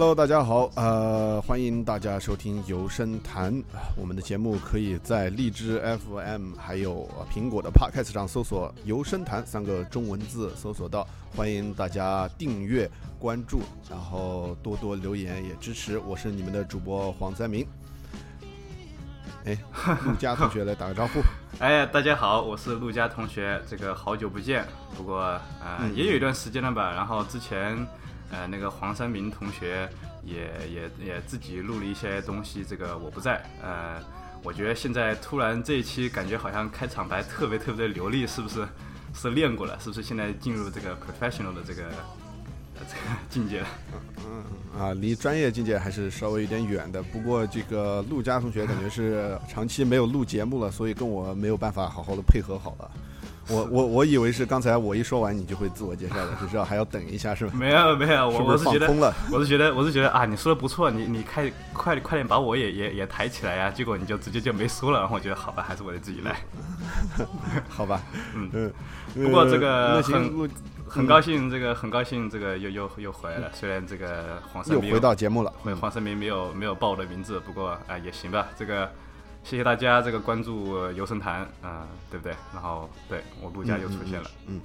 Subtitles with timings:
[0.00, 3.52] Hello，大家好，呃，欢迎大家收听游声谈。
[3.96, 11.04] 我们的节目可以在荔枝 FM 还有苹果的 Podcast 上搜索“游声谈”三个中文字搜索到。
[11.34, 12.88] 欢迎大家订阅、
[13.18, 13.58] 关注，
[13.90, 15.98] 然后多多留言也支持。
[15.98, 17.66] 我是你们的主播黄三明。
[19.46, 19.58] 哎，
[20.06, 21.18] 陆佳同学来打个招呼。
[21.58, 24.64] 哎，大家好，我是陆佳同学，这个好久不见，
[24.96, 25.18] 不过
[25.60, 26.92] 呃也有一段时间了吧。
[26.92, 27.76] 然后之前
[28.30, 29.88] 呃那个黄三明同学
[30.24, 33.42] 也也也自己录了一些东西，这个我不在。
[33.62, 34.00] 呃，
[34.42, 38.66] 我觉得现在突然这一期感觉好像开场白特别特别的流利，是不是？
[39.14, 40.02] 是练过了，是不是？
[40.02, 41.82] 现在进入这个 professional 的这个
[42.76, 43.64] 这个 境界？
[44.24, 44.44] 嗯
[44.78, 47.02] 啊，离专业境界还是稍微有点远的。
[47.02, 52.90] 不过这个陆佳同学感觉是长期没有录节目了，所以跟我没有办法好好的配合好了。
[53.48, 57.52] 我我我以为是刚才我一说完你就会自我介绍的，谁知道还要等一下是吧？
[57.54, 59.14] 没有没有，我我是觉得，了？
[59.32, 63.70] 我是觉得我是觉得啊，你说的不错，你你快快快点把我也也也抬起来呀！
[63.70, 66.36] 结果你就直接就没说了，然后我觉得好吧，还是我得自己来。
[67.68, 68.02] 好吧，
[68.36, 68.72] 嗯嗯。
[69.14, 70.50] 不过这个很
[70.86, 73.50] 很高兴，这个很高兴，这个又又又回来了。
[73.54, 78.90] 虽然这个黄又回到节目了，黄三明没有没有报我的名字，不过啊也行吧，这个。
[79.48, 82.36] 谢谢大家这个关注游神坛啊，对不对？
[82.52, 84.60] 然后对我陆家又出现了，嗯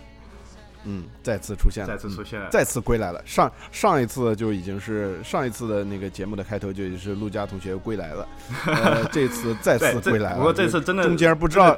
[0.84, 3.24] 嗯，再次出现了，再次出现了，再次归来了。
[3.26, 8.28] 上上一次就已经是上一次的那个节目的开头就已经是陆家同学归来了，
[8.66, 10.36] 呃，这次再次归来了。
[10.36, 11.78] 不过这次真的中间不知道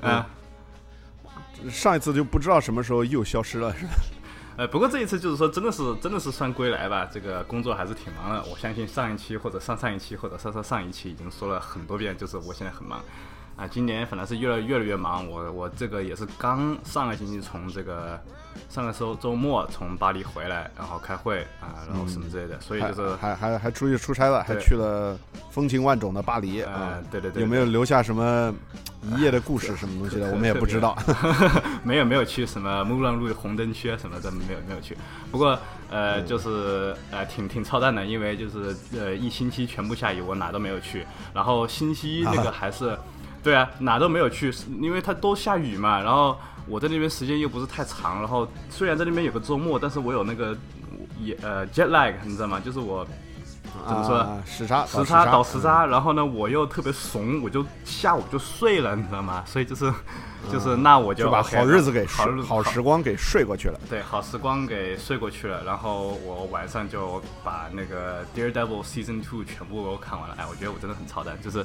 [0.00, 0.24] 啊，
[1.68, 3.92] 上一次就不知道什么时候又消失了，是吧？
[4.56, 7.08] 呃，不过这一次就是说，真的是真的是算归来吧。
[7.12, 8.44] 这个工作还是挺忙的。
[8.50, 13.00] 我相信上一期或者上上一期或者上上上一期已经说了很多遍，就是我现在很忙。
[13.56, 15.28] 啊，今年反正是越来越来越忙。
[15.28, 18.20] 我我这个也是刚上个星期从这个。
[18.70, 25.18] 上个周周末从巴黎回来，然后开会啊，然后什么之类的，所以就是还还还出去出差了，还去了
[25.50, 28.54] 风情万种的巴黎啊，对对对，有没有留下什么
[29.02, 30.30] 一夜的故事什么东西的？
[30.30, 30.96] 我们也不知道，
[31.82, 34.96] 没有没有去什么木兰路红灯区啊什么的，没有没有去。
[35.32, 35.58] 不过
[35.90, 41.04] 呃，就是呃挺挺操蛋的，因为就是呃一星期全部下雨，我哪都没有去。
[41.34, 42.96] 然后星期一那个还是，
[43.44, 46.00] 对啊，哪都没有去，因为它都下雨嘛。
[46.00, 46.36] 然后。
[46.66, 50.56] 我在那边时间又不是太长，然后虽然在那边有个周末，但是我有那个
[51.20, 52.58] 也呃 jet lag，你知道吗？
[52.58, 53.06] 就是我
[53.86, 59.44] 怎么说时差时差倒时差，然后呢我又特别怂，我就下午就睡了，你知道吗？
[59.46, 59.92] 所以就是
[60.52, 63.78] 就是那我就把好日子给好好时光给睡过去了。
[63.88, 70.36] 对，好时光给睡过去了，然后我晚上就把那个 Daredevil Season Two 全部看完了。
[70.38, 71.64] 哎，我觉得我真的很操蛋，就是。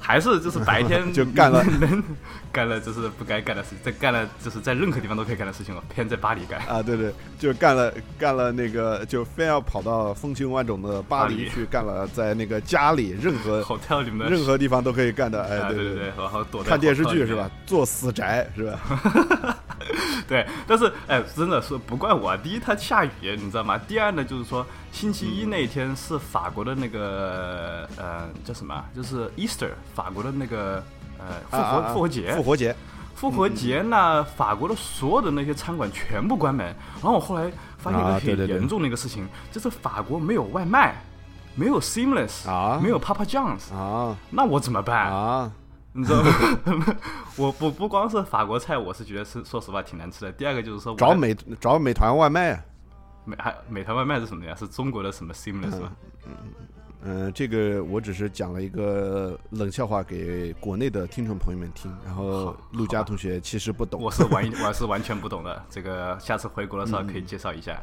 [0.00, 1.60] 还是就是白天 就干了，
[2.52, 6.80] 干了就是不该干的事情，在干了就是在任何地方都可以干的事情了，偏在巴黎干啊！
[6.80, 17.50] 对对，就干了干了那个，就非要跑到风情万种的巴黎去干了，在那个家里任何 hotel 里面任何地方都可以干的，哎，对对对，然后躲看电视剧是吧？
[17.66, 19.56] 做死宅是吧？
[20.28, 22.36] 对，但是哎，真的是不怪我。
[22.38, 23.78] 第一，它下雨，你知道吗？
[23.88, 28.84] 第二呢，就是说星期一那天是法国的那个呃叫什么？
[28.94, 30.82] 就是 Easter，法国的那个
[31.18, 32.32] 呃复活复活节。
[32.34, 32.76] 复活节，
[33.14, 36.66] 复活节呢，法国的所有的那些餐馆全部关门。
[36.96, 40.96] 然后我后来发现一个很严重的一个事情，就是法国没有外卖，
[41.54, 45.50] 没有 Seamless 啊，没有 Papa John's 啊，那我怎么办啊？
[45.92, 46.30] 你知道吗？
[47.36, 50.32] 我不不光是法国菜，我是觉得是说实话挺难吃的。
[50.32, 52.62] 第二个就是说找美找美团外卖，
[53.24, 54.54] 美还美团外卖是什么呀？
[54.54, 55.92] 是中国的什么 Seamless 吗？
[56.26, 56.34] 嗯
[57.00, 65.64] 嗯这个我只是讲了一个冷笑话给国内的听众朋友们听，然后陆佳同学其实不懂，我是完 我是完全不懂的。
[65.70, 67.80] 这个下次回国的时候可以介绍一下。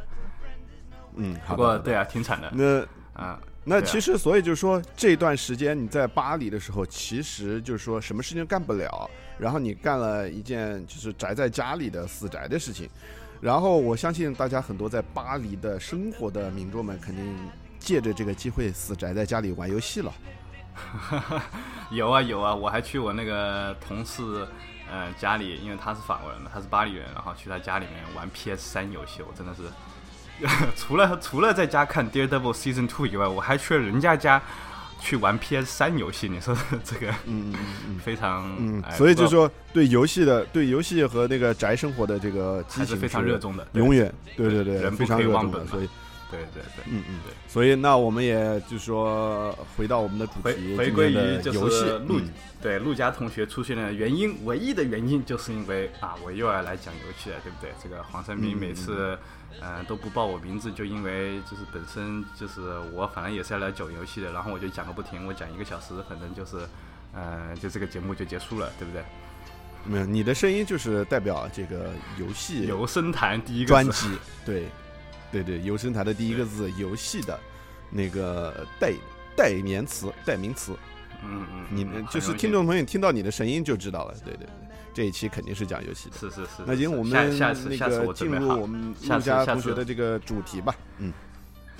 [1.15, 2.51] 嗯，不过对啊，挺惨的。
[2.53, 2.85] 那
[3.21, 3.39] 啊。
[3.67, 9.09] 那其实，所以就是说，这段时间你在巴黎的时候，其实就是说什么事情干不了，
[9.39, 12.87] 然后你干了一件就是宅在家里的死宅的事情，
[13.41, 17.35] 然后我相信大家很多在巴黎的生活的民众们，肯定
[17.79, 20.13] 借着这个机会死宅在家里玩游戏了。
[21.89, 24.47] 有啊有啊，我还去我那个同事
[24.91, 29.63] 呃家里，因为他是法国人嘛，他是巴黎人，然后去他家里面玩 PS 三游戏，我真的是。
[30.75, 34.41] 除了除了在家看《Daredevil Season Two》以外，我还去了人家家
[34.99, 36.27] 去玩 PS 三游戏。
[36.27, 37.55] 你说 这个，嗯嗯
[37.89, 45.89] 嗯， 非常嗯，所以就说对游戏的对游戏和那个宅生活的这个激情非常热衷的，永远对对对，人非常热衷的，所以
[46.31, 47.33] 对对对，嗯嗯对。
[47.47, 52.29] 所以那我们也就是说回到我们的主题，回回归于就游戏是陆嗯
[52.61, 57.69] 对陆家同学出现的原因，唯一的原因就是因为啊，我又要来讲游戏了，对不对？
[57.81, 59.17] 这个黄三明嗯每次
[59.61, 62.61] 呃都不报我名字，就因为就是本身就是
[62.93, 66.67] 我反正也是要来讲游戏的，然后我就讲个不停，我讲一个小时，反正就是
[67.13, 69.03] 呃就这个节目就结束了，对不对？
[69.87, 74.65] 没有，你的声音就是代表这个游戏游声坛第一个专辑，对，
[75.31, 77.39] 对对，游声台的第一个字游戏的
[77.91, 78.93] 那个代
[79.37, 80.75] 代言词、代名词，
[81.23, 84.64] 嗯嗯，你们就是听众朋友听到你的声音就知道了，对对对，
[84.95, 86.17] 这一期肯定是讲游戏的。
[86.17, 90.73] 是是是，那行，我们那下次下次个进我准备好入我们下次陆家下次同学的这个主题吧。
[90.99, 91.11] 嗯，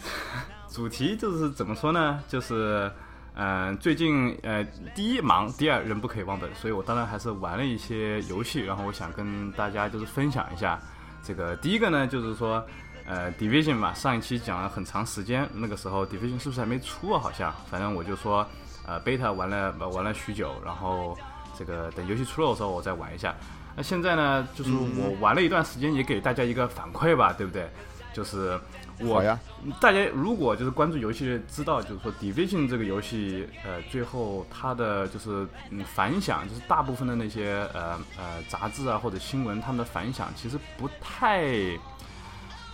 [0.70, 2.22] 主题就是怎么说呢？
[2.28, 2.92] 就是，
[3.36, 4.62] 嗯、最近呃，
[4.94, 10.78] 第一忙，第二人不可以忘本，所以我当然还是玩了一些游戏，然后我想跟大家就是分享一下。
[11.24, 12.64] 这个第一个呢，就是说，
[13.06, 17.20] 呃，Division 嘛，上一期讲了很长时间，那个时候 Division 是不是还没出啊？
[17.20, 18.46] 好像，反正我就说，
[18.86, 21.18] 呃，beta 玩了玩了许久，然后
[21.58, 23.36] 这个等游戏出了的时候我再玩一下。
[23.76, 27.70] 那现在呢，就是我玩了一段时间，也给大家一个反馈吧，对不对？
[28.14, 28.58] 就是
[29.02, 29.38] 我呀，
[29.82, 41.52] 大家如果就是关注游戏，知道就是说 Division 这个游戏，呃，最后它的就是嗯反响，就是大部分的那些呃呃杂志啊或者新闻，他们的反响其实不太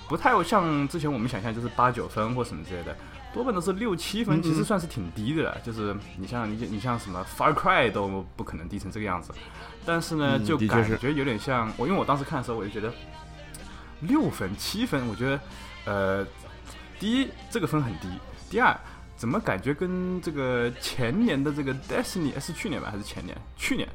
[0.07, 2.95] 不太像之前我们想象，就是八九分或什么之类的，
[3.33, 5.57] 多半都是六七分，其实算是挺低的了。
[5.63, 9.33] 就是你像你你像什么 Far Cry 都不可能低成这个样子，
[9.86, 12.94] 但是呢，嗯就感觉有点像我，因为我当时看的时候，我就觉得
[14.01, 15.39] 六分七分，我觉得
[15.86, 16.28] 呃，
[17.00, 18.07] 第一这个分很低，
[18.50, 18.78] 第二
[19.16, 23.38] 怎么感觉跟这个前年的这个 Destiny 呃是去年吧还是前年？
[23.57, 23.88] 去年。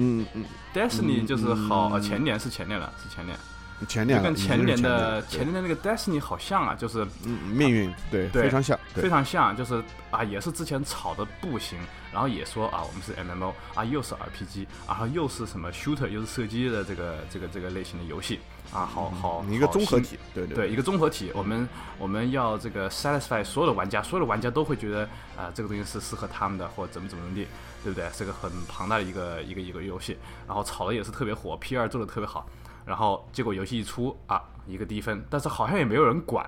[0.00, 3.36] 嗯嗯，Destiny 嗯就是好，前年是前年了，是前年，
[3.86, 9.02] 前年就跟前年的前年的那个 Destiny 好像啊，就是嗯命运对对非常像，对。
[9.02, 11.78] 非常像，就是啊，也是之前炒的不行，
[12.12, 18.40] 然后也说啊，我们是 MMO 啊，又是 RPG，然后又是什么 shooter，又是射击的这个这个这个类型的游戏
[18.72, 27.46] 啊，好好嗯一个综合体，对对对，一个综合体，我们我们要这个 satisfy 所有的玩家，所有的玩家都会觉得啊、这个东西是适合他们的，或怎么怎么怎么地，
[27.84, 28.10] 对不对？
[28.10, 30.16] 是个很庞大的一个一个一个游戏，
[30.48, 32.44] 然后炒的也是特别火，P 二做的特别好，
[32.88, 36.44] 然后结果游戏一出啊，一个低分，但是好像也没有人管，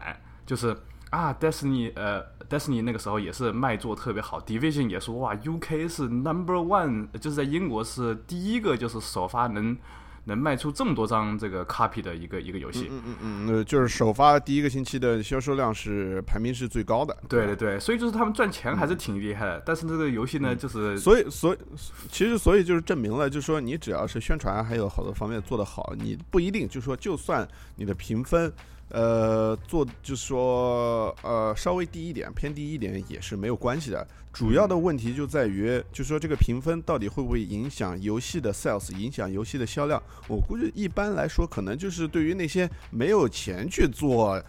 [0.46, 0.74] 就是
[1.10, 9.76] 啊，Destiny 呃 Destiny 那个时候也是卖座特别好，Division 也说哇，UK 是 number one，就是在英国是第一个，就是首发能
[10.24, 12.88] 能卖出这么多张这个 copy 的一个一个游戏。
[12.90, 21.58] 嗯嗯嗯，呃，就是首发第一个星期的销售量是排名是最高的，对对对，所以就是他们赚钱还是挺厉害的，但是这个游戏呢，就是嗯所以，所以，
[22.10, 27.46] 其实，所以就是证明了，就是说，你只要是宣传还有好多方面做得好，你不一定就是说，就算
[27.76, 28.52] 你的评分，
[28.90, 34.06] 呃，做就是说，呃，稍微低一点，偏低一点也是没有关系的。
[34.32, 40.00] 主要的问题就在于，就是说这个评分到底会不会影响游戏的 sales，影响游戏的销量？
[40.28, 44.40] 我估计一般来说，可能就是对于那些没有钱去做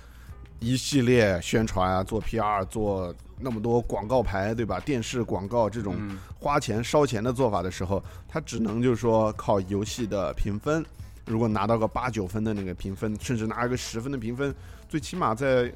[0.59, 4.79] 一系列宣传啊，做 PR，做那么多广告牌，对吧？
[4.79, 10.85] 电视广告这种嗯花钱烧钱的做法的时候，他只能就是说靠游戏的评分，
[11.25, 14.53] 如果拿到个八九分的那个评分，甚至拿一个十分的评分，
[14.89, 15.71] 最起码在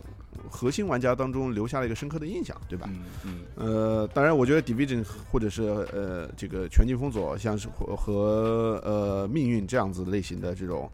[0.50, 2.90] 核心玩家当中留下了一个深刻的印象，对吧？
[2.92, 10.90] 嗯嗯呃，当然，我觉得 Division 或者是呃这个全境封锁，像是和和呃命运这样子类型的这种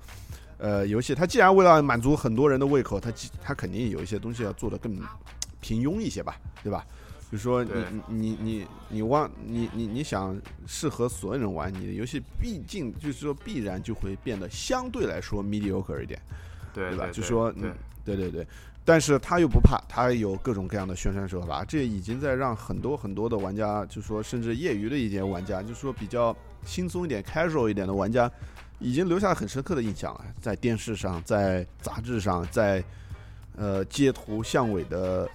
[0.57, 4.95] 呃游戏，它既然为了满足很多人的胃口，它既它肯定有一些东西要做的更
[5.59, 6.85] 平庸一些吧，对吧？
[7.31, 16.21] 比如说你你你你你忘你你你想适合所有人玩，你的游戏毕竟就是说必然就会变得相对来说 mediocre 一点。
[16.73, 17.09] 对吧？
[17.11, 18.47] 就说对嗯，对对对，
[18.85, 26.33] 但是他又不怕，他有各种各样的宣传手法，这已经在让很多很多的玩家，就说甚至业余的一些玩家，就说比较
[26.63, 28.31] 轻松一点、casual 一点的玩家，
[28.79, 32.81] 已经留下了很深刻的印象了，在电视上、在杂志上、在
[33.57, 35.29] 呃街头巷尾的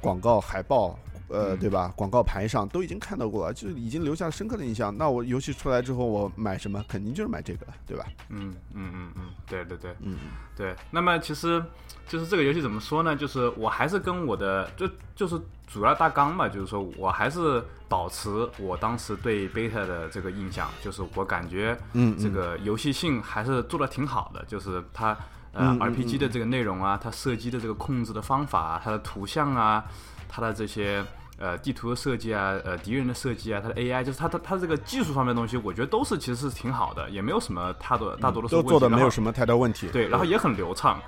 [0.00, 0.98] 广告海报。
[1.30, 1.92] 呃，嗯对吧？
[1.96, 4.96] 广告牌上都已经看到过了，就已经留下了深刻的印象。
[4.96, 6.84] 那我游戏出来之后，我买什么？
[6.88, 8.04] 肯定就是买这个了，对吧？
[8.28, 10.16] 嗯嗯嗯嗯，对对对嗯，
[10.56, 10.74] 对。
[10.90, 11.64] 那么其实
[12.08, 13.14] 就是这个游戏怎么说呢？
[13.14, 25.10] 就是我还是跟我的就就是主要大纲嘛，就是说我还是保持我当时对 beta 的这个印象，就是我感觉嗯，这个游戏性还是做的挺好的，就是它
[25.52, 29.84] 呃嗯嗯 RPG 的这个内容啊，它射击的这个控制的方法啊，它的图像啊，
[30.28, 31.04] 它的这些
[31.40, 39.88] 呃地图的设计啊，呃敌人的设计啊，它的 AI，就是它它它这个技术方面的东西，我觉得都是其实是挺好的，也没有什么太多大多的是都做的没有什么太大问题。
[39.88, 41.00] 对，然后也很流畅。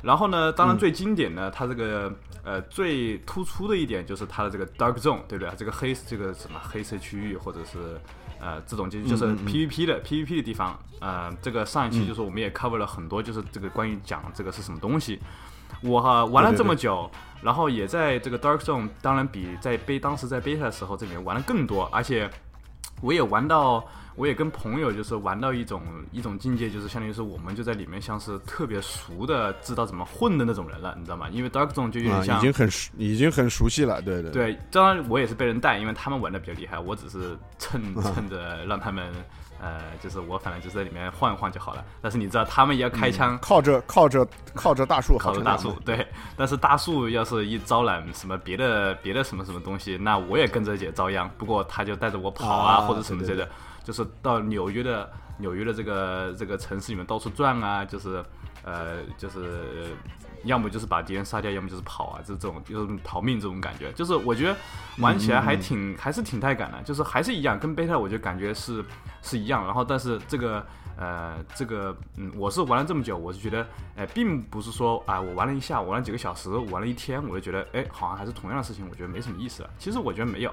[0.00, 2.12] 然后呢，当然最经典的，它这个
[2.44, 5.52] 呃最突出的一点就是它的这个 Dark Zone，对不对？
[5.56, 8.00] 这个黑这个什么黑色区域或者是
[8.40, 10.78] 呃这种就就是 PVP 的 PVP 的地方。
[11.00, 15.20] 呃，这个上一期就是我们也 cover 了很多，就是这个关于讲这个是什么东西。
[15.82, 17.08] 我哈玩了这么久，
[17.42, 22.30] 然后也在这个 Dark Zone，当然比在贝当时在 beta 的时候这里面玩的更多，而且
[23.00, 23.86] 我也玩到。
[24.16, 25.80] 我也跟朋友就是玩到一种
[26.10, 31.28] 一种境界，就是相当于是我们就在里面像是特别熟的，知道怎么混的那种人了，你知道吗？
[31.30, 34.58] 因为 Dark Zone 就有点像，已经很熟，已经很熟悉了，对对对。
[34.72, 39.06] 当然我也是被人带，因为他们玩的比较厉害，我只是蹭 蹭着让他们，
[39.60, 41.84] 呃，就是我反正就在里面晃一晃就好了。
[42.00, 46.06] 但是你知道他们也要开枪，靠着靠着靠着大树，靠着大树，对。
[46.36, 51.28] 但是大树要是一招揽什么别的别的什么什么东西，那我也跟着也遭殃。
[51.36, 53.48] 不过他就带着我跑啊，或者什么之类的。
[53.84, 58.22] 就是到纽约的纽约的这个这个城市里面到处转啊，就是
[58.62, 59.96] 呃，就是
[60.44, 63.92] 要么就是把敌人杀掉，要么就是跑啊，这种就是逃命这种感觉。
[63.92, 64.56] 就是我觉得
[64.98, 68.84] 玩起来还挺还是挺带感的，就是还是一样，跟贝塔我就感觉是
[69.22, 69.64] 是一样。
[69.64, 70.64] 然后但是这个
[70.96, 73.66] 呃这个嗯，我是玩了这么久，我是觉得
[73.96, 79.70] 哎，并不是说啊，我玩了一下，玩了几个小时，玩了一天，我就觉得哎，好像还是同样的事情，我觉得没什么意思了。
[79.78, 80.52] 其实我觉得没有。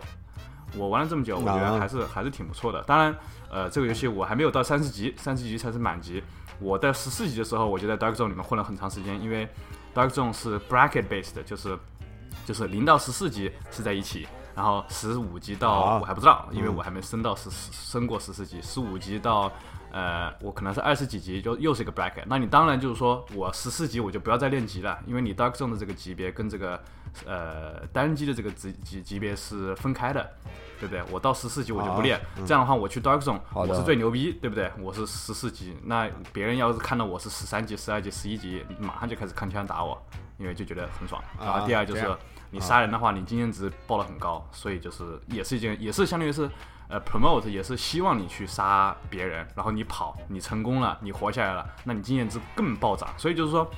[0.77, 2.82] 我玩了这么久，我觉得还是还是挺不错的。
[2.84, 3.15] 当然，
[3.50, 6.22] 呃，这个游戏我还没有到三十级，三十级才是满级。
[6.60, 9.48] 我在十四级的时候，我就在 Dark Zone 里面混了很长时间，因为
[9.96, 11.80] Dark Zone 是 bracket based，就是
[12.46, 19.50] 就是零到十四级是在一起，然后十五级到我还不知道，因为我还没升到十升过十四级，十五级到
[19.96, 22.25] 呃我可能是二十几级就又是一个 bracket。
[22.28, 26.84] 那你当然就是说我十四级我就不要再练级了，因为你 Dark Zone 的这个级别跟这个
[27.25, 30.30] 呃单机的这个级级级别是分开的。
[30.78, 31.02] 对不对？
[31.10, 34.70] 我到十四级我就不练，这样的话我去 Dark Zone，我是最牛逼，对不对？
[34.78, 39.98] 我是十四级，那别人要是看到我是十三级、十二级、十一级，马上就开始开枪打我，
[40.38, 41.24] 因为就觉得很爽。
[41.40, 42.06] 然后第二就是
[42.52, 46.52] 你杀人的话，你经验值报的很高，所以就是也是一件，也是相当于是
[46.88, 53.08] 呃 promote，也是希望你去杀别人，然后你跑，你成功了，你活下来了，那你经验值更暴涨。
[53.18, 53.70] 所以就是说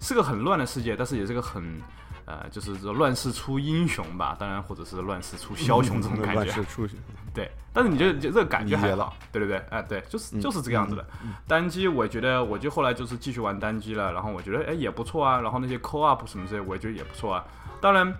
[0.00, 1.80] 是个很乱的世界，但是也是个很。
[2.26, 6.32] 呃，就是这乱世出英雄吧，当然或者是乱世出枭雄这种感觉。
[6.32, 6.88] 乱世出，
[7.34, 7.50] 对。
[7.70, 11.06] 但是你觉得这个感觉还好，对对对，哎对，就是就是这个样子的。
[11.46, 17.44] 单机我觉得，我就后来就是继续玩单机了，然后我觉得哎也不错啊，然后那些 co op 什么之类，我也觉得也不错啊。
[17.78, 18.10] 当然，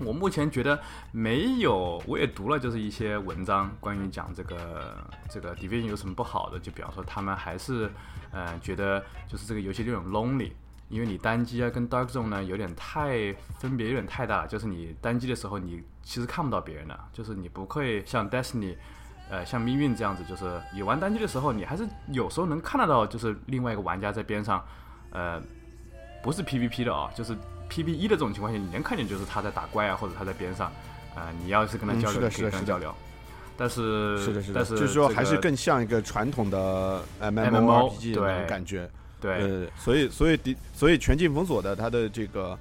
[0.00, 0.78] 我目前觉得
[1.12, 4.96] 没有，我也读了就是一些文章，关于讲这个
[5.28, 7.90] 这个 Division 有什么不好的，就比方说他们还是
[8.30, 10.52] 呃觉得就是这个游戏有点 lonely。
[10.88, 18.74] 因为你单机啊跟 Dark Zone 呢有点太分别有点太大，就是你单机的时候你其实看不到别人的，就是你不会像 Destiny，
[19.28, 24.64] 呃像命运这样子，就是你玩单机的时候你还是有时候能看得到，就是另外一个玩家在边上，
[25.10, 25.38] 呃
[26.22, 27.36] 不是 PVP 的啊，就是
[27.70, 30.72] PVE 的这种情况下，你能看见就是他在打怪啊或者他在边上，
[31.14, 32.94] 呃你要是跟他交流可以跟他交流，
[33.56, 38.88] 但是是的是的，就是说还是更像一个传统的 MMORPG 的感觉。
[39.20, 42.56] 对，所以所以的所以全境封锁的它的这个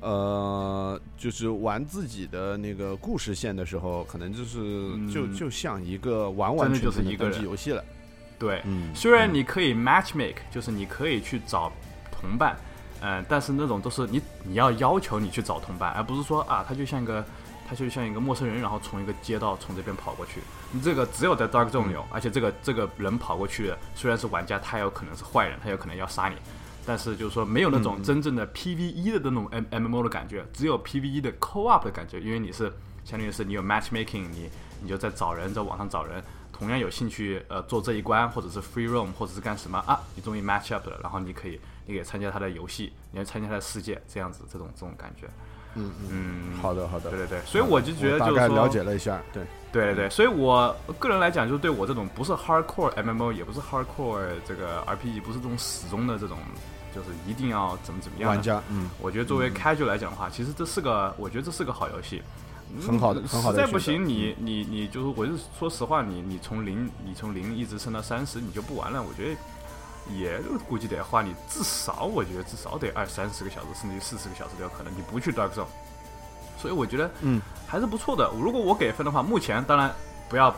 [0.00, 4.58] 呃，就是玩自己的那个故事线的时候，可能就是
[5.12, 7.84] 就就像一个完完全全的单机游戏了。
[8.36, 8.60] 对，
[8.92, 11.72] 虽然你可以 match make，就是你可以去找
[12.10, 12.56] 同伴，
[13.02, 17.24] 嗯，但是那种都是你你要要求你去找同伴，而不是说啊，他就像一个。
[17.64, 20.42] 他就像一个陌生人，然后从一个街道从这边跑过去。
[20.72, 26.36] 你这个只有在 Dark Zone 有，而且这个这个人跑过去的虽然是玩家，他有可能是坏人，他有可能要杀你。
[26.84, 32.20] 但是就是说没有那种真正的 PVE 的那种 M M O 的感觉，只有 PVE 的 Co-op 的感觉。
[32.20, 32.70] 因为你是
[33.06, 34.50] 相当于是你有 Matchmaking，你
[34.82, 39.98] 你就在找人，在网上找人，同样有兴趣呃做这一关，或者是 Free Room 或者是干什么啊？
[40.14, 45.28] 你终于 Match Up 了，然后你可以你可以参加他的游戏，你要参加他的世界，这样子这种这种感觉。
[45.74, 49.42] 嗯嗯，好的好的，对对对，所以我就觉得就是说了解了一下，对。
[49.72, 56.36] 对对对，所以我个人来讲，就是对我这种不是 hardcore MMO，也不是 hardcore 这个 RPG，不是这种始终的这种，
[56.94, 62.20] 就是一定要怎么怎么样玩家，嗯，我觉得作为 casual 来讲的话，其实这是个，我觉得这是个好游戏，
[62.86, 63.60] 很好的，很好的。
[63.60, 69.40] 实在不行，你你你就是，我就说实话，你你从零，你从零一直升到三十，你就不玩了，我觉得。
[70.10, 74.92] 也估计得花你至少，我觉得至少得二三十个小时，甚至于四十个小时都有可能。
[74.96, 75.66] 你不去 Dark Zone，
[76.58, 78.30] 所以我觉得嗯还是不错的。
[78.34, 79.92] 如果我给分的话，目前当然
[80.28, 80.54] 不要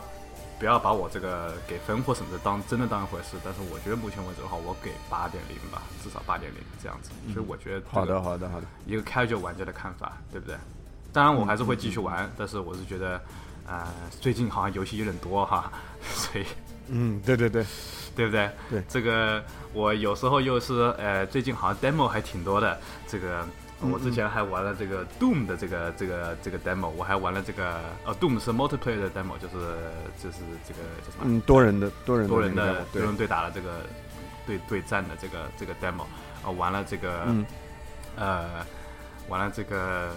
[0.57, 3.37] 不要把我这个给分或什么的当真的当一回事。
[3.43, 7.11] 但是我觉得目前为止的话，我给八点零吧，至少八点零这样子。
[7.33, 10.55] 所以我觉得好的好的好的一个 casual 玩家的看法，对不对？
[11.13, 13.21] 当然我还是会继续玩，但是我是觉得
[13.67, 13.87] 呃
[14.19, 15.71] 最近好像游戏有点多哈，
[16.01, 16.45] 所以。
[16.89, 17.65] 嗯，对对对，
[18.15, 18.49] 对不对？
[18.69, 22.77] 对这个我有时候又是呃，最近好像 demo 还挺多的。
[23.07, 23.45] 这个
[23.81, 29.55] 我之前还玩了这个 Doom 的这个这个这个 demo，我还玩了这个呃 Doom 是 multiplayer 的 demo，就是
[30.21, 30.37] 就是
[30.67, 31.23] 这个叫什么？
[31.25, 33.81] 嗯，多人的多人多人的对多人对打的这个
[34.47, 36.03] 对对战的这个这个 demo，
[36.43, 37.45] 啊，玩了这个、嗯
[38.15, 38.65] 呃，
[39.27, 40.11] 玩了这个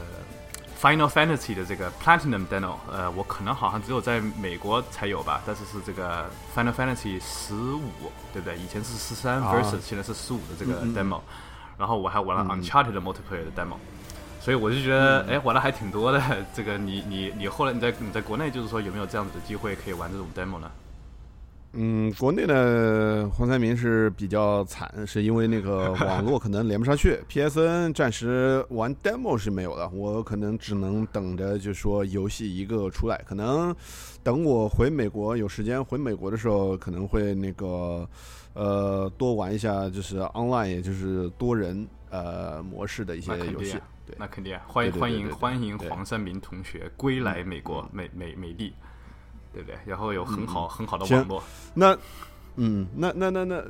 [0.80, 8.56] Final Fantasy 的这个 Platinum demo，呃，我可能好像只有在美国才有吧，但是是这个 Final Fantasy 十五，对不对？
[8.56, 11.20] 以前是十三啊 versus，、现在是十五的这个 demo，、
[11.76, 13.74] 然后我还玩了嗯 Uncharted 的 multiplayer 的 demo。
[14.40, 16.22] 所以我就觉得，哎、玩的还挺多的。
[16.54, 20.70] 这个你你你后来你在你在国内就是说有没有这样子的机会可以玩这种 demo 呢？
[21.72, 27.20] 嗯，国内的黄三明是比较惨，是因为那个 网络可能连不上去。
[27.28, 33.74] PSN 暂时玩 demo 是没有的，我可能只能等着，就说游戏一个出来，可能
[34.22, 38.08] 等我回美国有时间回美国的时候，可能会那个
[38.54, 43.82] 呃多玩一下，就是 online，也就是多人呃模式的一些游戏那肯定啊。
[44.06, 48.72] 对，那肯定啊，欢迎欢迎欢迎黄三明同学归来美国嗯美美美丽，
[49.58, 49.76] 对不对？
[49.84, 51.42] 然后有很好很好的网络，
[51.74, 51.98] 那，
[52.54, 53.64] 嗯，那那那那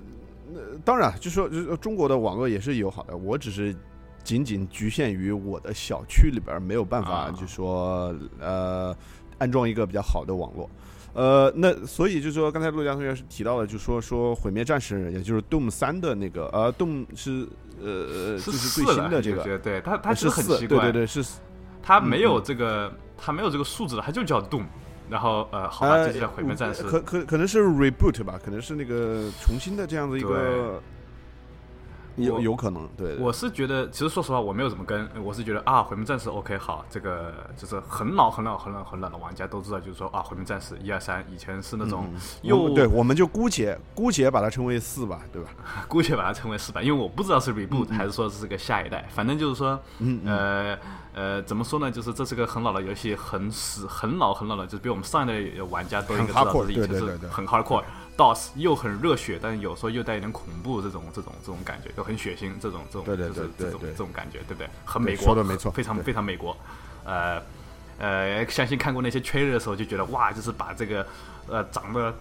[0.47, 3.75] 那，当然，就说就是中国的网络也是友好的，我只是
[4.23, 7.31] 仅仅局限于我的小区里边，没有办法啊。
[7.41, 8.95] 就说呃
[9.39, 10.69] 安装一个比较好的网络。
[11.15, 17.49] 呃，那所以就说刚才陆江同学是提到了，就说说毁灭战士，也就是 Doom 三的那个，呃，Doom 是
[17.83, 21.25] 呃就是最新的这个，对他他呃就是很，奇怪，对对对，是
[21.83, 24.67] 它没有这个它没有这个数字的，他就叫 Doom，
[25.11, 30.83] 然后呃好吧，呃这就叫毁灭战士，可可可能是 reboot 吧，可能是那个重新的这样的一个，
[32.27, 45.51] 有有可能，对，对我是觉得，其实说实话，我没有怎么跟，我是觉得啊，毁灭战士 OK 好，这个就是很老很老很老很老的玩家都知道，就是说啊，毁灭战士一二三以前是那种我又们对，我们就姑且姑且把它称为四吧，对吧？
[45.89, 50.79] 姑且把它称为四吧，因为我不知道是 reboot 还是说是个下一代，反正就是说，嗯呃
[51.15, 51.91] 呃，怎么说呢？
[51.91, 57.83] 就是这是个很老的游戏，很死很老很老的，就是比我们上一代玩家都应该知道，很 hardcore，这是以前对对对对是很 hardcore。
[58.19, 64.69] DOS 又很热血，但是有时候又带一点恐怖，这种这种这种感觉，又很血腥，这种这种对对就是这种对对对这种感觉，对不对？
[64.85, 66.55] 很美国，没错非常非常美国。
[67.05, 67.41] 呃
[67.99, 71.07] 呃，相信看过那些 trailer 的时候就觉得哇，就是把这个
[71.49, 72.13] 呃长得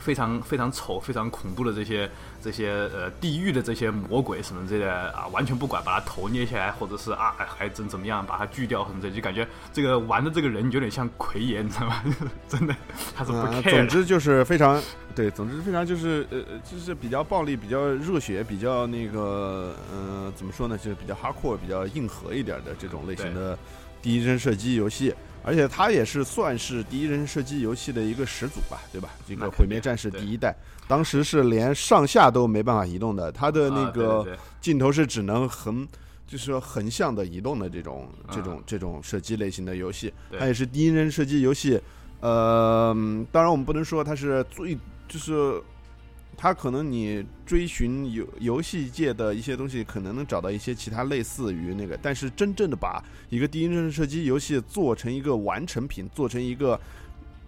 [0.00, 2.10] 非常非常丑、非常恐怖的这些
[2.42, 12.02] 这些呃地狱的这些魔鬼什么之类的啊，完全不管，把他头捏下来，或者是啊还真怎么样，把他锯掉什么之类的，就感觉这个玩的这个人有点像奎爷，你知道吗？
[12.48, 12.74] 真的，
[13.14, 13.70] 他是不啊，care 的。
[13.70, 14.82] 总之就是非常
[15.14, 20.78] 对，总之非常就是呃，就是比较暴力、比较热血、比较那个呃，怎么说呢？
[20.78, 23.58] 就是比较 hardcore、比较硬核一点的这种类型的
[24.00, 25.14] 第一人射击游戏。
[25.42, 29.10] 而且它也是算是第一人射击游戏的一个始祖吧，对吧？
[29.26, 30.54] 这个《毁灭战士》第一代，
[30.86, 35.86] 当时是连上下都没办法移动的，它的那个镜头是只能横，
[36.26, 41.80] 就是说横向的移动的这种这啊种这种射击类型的游戏，它也是第一人射击游戏。
[42.20, 44.76] 呃，嗯当然我们不能说它是最，
[45.08, 45.60] 就是
[46.40, 56.80] 它可能你追寻游游戏界的一些东西，可能能找到一些其他类似于那个，但是真正的把一个第一人称射击游戏做成一个完成品，做成一个。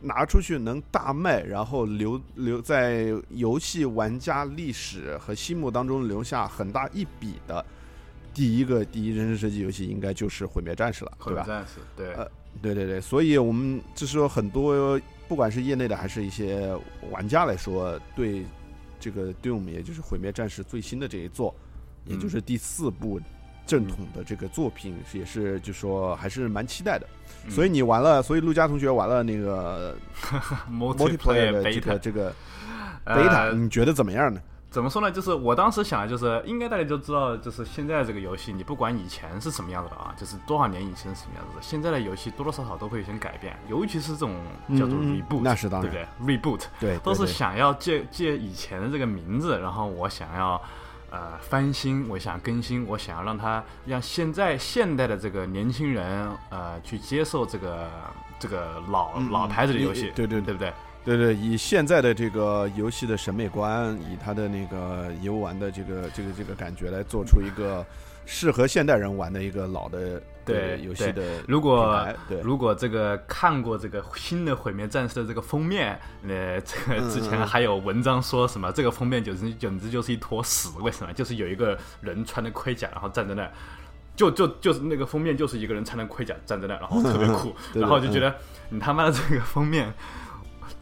[0.04, 7.64] 拿出去能大卖，然后留 留在游戏玩家历史和心目当中留下很大一笔的
[8.34, 11.44] 第一个第一人称射击游戏，应该就是《毁灭战士》了，对吧？
[11.44, 12.28] 毁灭战士，对呃
[12.60, 16.76] 对对对，所以我们就是说很多，不管是业内的还是一些
[17.12, 18.44] 玩家来说，对
[19.02, 21.52] 这个 Doom，也就是《毁灭战士》最新的这一作，
[22.06, 23.20] 也就是第四部
[23.66, 27.06] 正统的这个作品，也是就说还是蛮期待的。
[27.50, 29.96] 所以你玩了，所以陆佳同学玩了那个
[30.70, 32.32] multiplayer 的这个这个
[33.02, 34.40] 呃 beta，你觉得怎么样呢？
[34.72, 35.12] 怎么说呢？
[35.12, 44.34] 就是我当时想的就是，应该大家就知道，就是现在这个游戏，你不管以前是什么样子的啊，就是多少年以前是什么样子的，现在的游戏多多少少都会有些改变，尤其是这种
[44.70, 50.58] 叫做 reboot，、那是当然对不对？reboot 对，都是想要借借以前的这个名字，然后我想要
[51.10, 57.90] 呃翻新，我想更新，我想要让它让现在现代的这个年轻人呃去接受这个
[58.38, 60.72] 这个老、嗯老牌子的游戏，对对对不对？
[61.04, 67.84] 对对，以现在的这个游戏的审美观，以他的那个游玩的这个这个这个感觉，来做出一个
[68.24, 81.12] 适合现代人玩的一个老的对游戏的如果对如果这个看过这个新的毁灭战士的这个封面，呃，这个嗯之前还有文章说什么这个封面简直简直就是一坨屎，为什么？
[81.12, 83.50] 就是有一个人穿着盔甲，然后站在那儿。
[84.14, 88.32] 就就就是那个封面，就是一个人穿着盔甲站在那儿，然后特别酷，然后就觉得
[88.68, 89.90] 你他妈的这个封面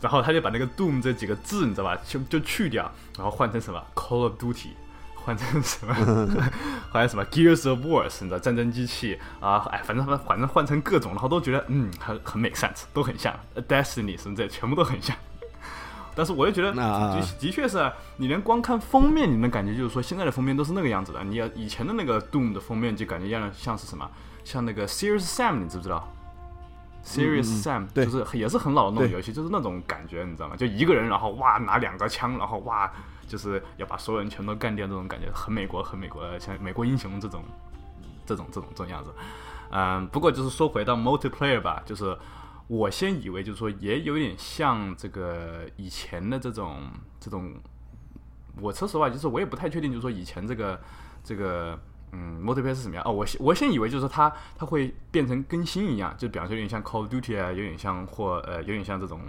[0.01, 4.71] 然后他就把那个 Doom 这几个字你知道吧，就就去掉，然后换成什么 Call of Duty，
[5.15, 5.95] 换成什么，
[6.91, 13.35] 换成什么 Gears of War，你知道战争机器啊，哎，反正反正换成各种，然后都觉得嗯很很 make sense，都很像
[13.69, 15.15] Destiny 什么这全部都很像。
[16.13, 21.23] 但是我又觉得，的的确是你连光看封面，你能感觉就是说现在的封面都是那个样子的。
[21.23, 24.11] 你要以前的那个 Doom 的封面就感觉像像是什么，
[24.45, 26.13] 像那个 Serious Sam，你知不知道
[27.05, 30.57] ？Serious Sam 就是也是很老的那种游戏，就是那种感觉，你知道吗？
[30.57, 32.91] 就一个人，然后哇拿两个枪，然后哇
[33.27, 37.43] 就是要把所有人全都干掉，这种感觉很美国，很美国，像美国英雄这种
[38.25, 39.11] 这种这种这种样子。
[39.71, 42.17] 嗯，不过就是说回到 Multiplayer 吧，就是。
[42.73, 46.83] 我先以为就是说也有点像这个以前的这种
[47.19, 47.53] 这种，
[48.61, 50.81] 我说实话就是我也不太确定，就是说以前这个
[51.25, 51.77] 这个
[52.13, 59.21] 嗯 m o t i v a 是什么样哦，我我先以为就是说它它会变成更新一样，就比方说有点像 Call of Duty 啊，有点像或呃有点像这种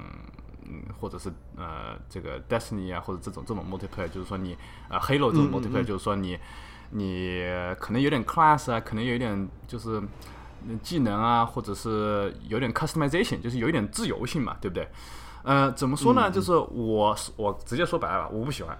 [0.66, 4.58] 嗯或者是呃这个 Destiny 啊或者这种这种 multiplayer，就是说你
[4.90, 6.38] 呃 Halo 这种 multiplayer，就是说你
[6.92, 7.44] 你
[7.80, 10.02] 可能有点 class 啊，可能有一点就是。
[10.84, 14.88] 技能啊，或者是有点 customization，就是有一点自由性嘛，对不对？
[15.42, 16.30] 呃，怎么说呢？
[16.30, 18.78] 就是我我直接说白了吧，我不喜欢，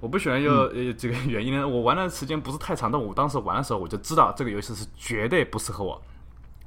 [0.00, 6.00] 我不喜欢就呃这个原因呢，我玩的时间不是太长，但我当时玩的时候我就知道这个游戏是绝对不适合我。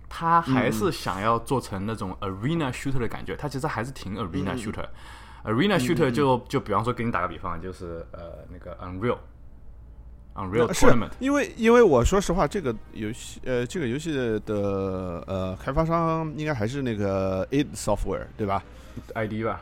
[0.08, 4.86] 他还是想要做成那种 arena shooter 的感觉，他其实还是挺 arena shooter。
[5.43, 9.17] arena shooter 就就比方说给你打个比方，就是呃那个 unreal。
[10.74, 10.88] 是，
[11.19, 14.12] 因为因为我说实话，这个游戏呃，这个游戏
[14.46, 18.63] 的呃开发商应该还是那个 id Software 对吧
[19.13, 19.62] ？ID 吧？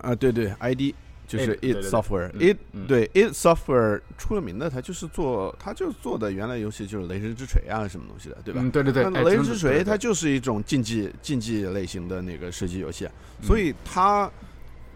[0.00, 0.94] 啊，对对，ID
[1.26, 8.60] 就是 id Software，id 对 id Software 出了名的，它就是做，它就做的原来游戏就是《雷神之锤》啊，什么东西的，对吧？
[8.72, 13.08] 对对对，雷神之锤它就是一种竞技竞技类型的那个射击游戏，
[13.42, 14.30] 所以它。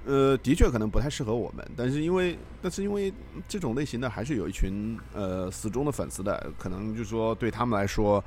[0.06, 3.12] 呃，的确可能不太适合我们，但是因为，但是因为
[3.46, 8.24] 这种类型的还是有一群呃死忠的粉丝的，可能就是说对他们来说，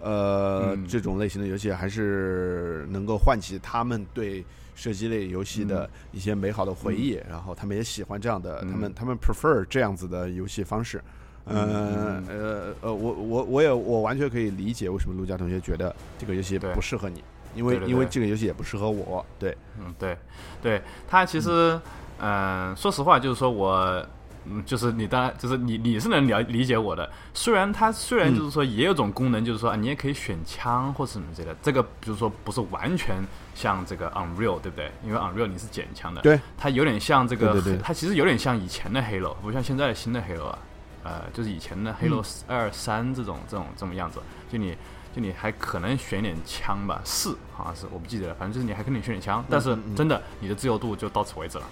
[0.00, 4.42] 呃，这种类型的游戏还是能够唤起他们对
[4.74, 11.02] 射击类游戏的一些美好的回忆，然后他们也喜欢这样的，他们他们 prefer 这样子的游戏方式，
[11.44, 17.22] 呃呃呃，我我我也我完全可以理解为什么陆佳同学觉得这个游戏不适合你。
[17.54, 20.16] 因为因为这个游戏也不适合我，对，嗯，对，
[20.62, 21.78] 对，他其实，
[22.18, 24.06] 嗯，说实话，就是说我，
[24.44, 27.10] 嗯，就是你当然就是你你是能了理解我的。
[27.32, 33.16] 虽然它虽然就是说也有种功能，就是说啊你也可以选枪或什么之类的，这个比如说不是完全
[33.54, 34.90] 像这个 Unreal，对不对？
[35.04, 40.58] 因为 Unreal 你是捡枪的，对，它有点像这个，对对，它其实有点像以前的 Halo，不像现在的新的 Halo 啊，
[41.04, 44.76] 呃，就是以前的 Halo 二三这种这种这么样子，就你。
[45.14, 51.64] 就你还可能选点枪吧，四好像是我不记得了，反正就是你还可能选点枪，但是真的你的自由度就到此为止了。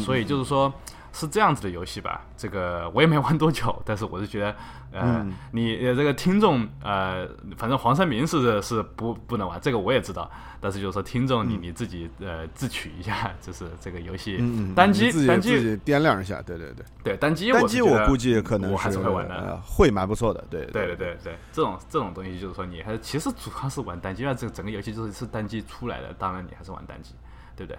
[0.00, 0.74] 所以就是说。
[1.18, 2.24] 是这样子的游戏吧？
[2.36, 4.56] 这个我也没玩多久，但是我是觉得，
[4.92, 10.30] 呃，你这个听众，呃，反正黄三明是是不不能玩，这个我也知道。
[10.60, 14.38] 但是就是说，听众你你自己呃自取一下，就是这个游戏
[14.74, 27.14] 单机单机掂量一下，对对对对单机单机我估计可能我还是会玩的，会蛮不错的，对对对对对，这种这种东西就是说你还是其实主要是玩单机，因为这整个游戏就是是单机出来的，当然你还是玩单机，
[27.56, 27.78] 对不对？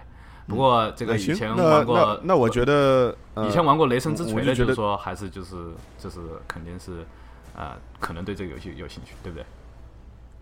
[0.50, 3.16] 不过这个以前玩过，那那我觉得
[3.48, 5.54] 以前玩过《雷神之锤》的，就是说还是就是
[5.96, 7.04] 就是肯定是
[7.56, 9.46] 啊，可能对这个游戏有兴趣，对不对？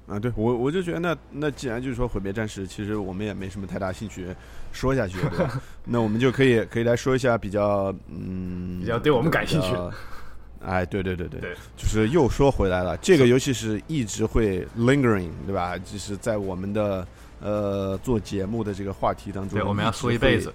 [0.09, 4.35] 啊，对我我就觉得那那既然就是说毁灭战士，其实我们也没什么太大兴趣
[4.73, 5.61] 说下去，对吧？
[5.85, 9.69] 那我们就可以可以来说一下比较嗯比较对我们感兴趣。
[10.65, 15.77] 哎，对对对对，就是又说回来了，这个游戏是一直会 lingering，对吧？
[15.79, 17.07] 就是在我们的。
[17.41, 20.53] 呃，做节目的这个话题当中，对，我们要说一辈子。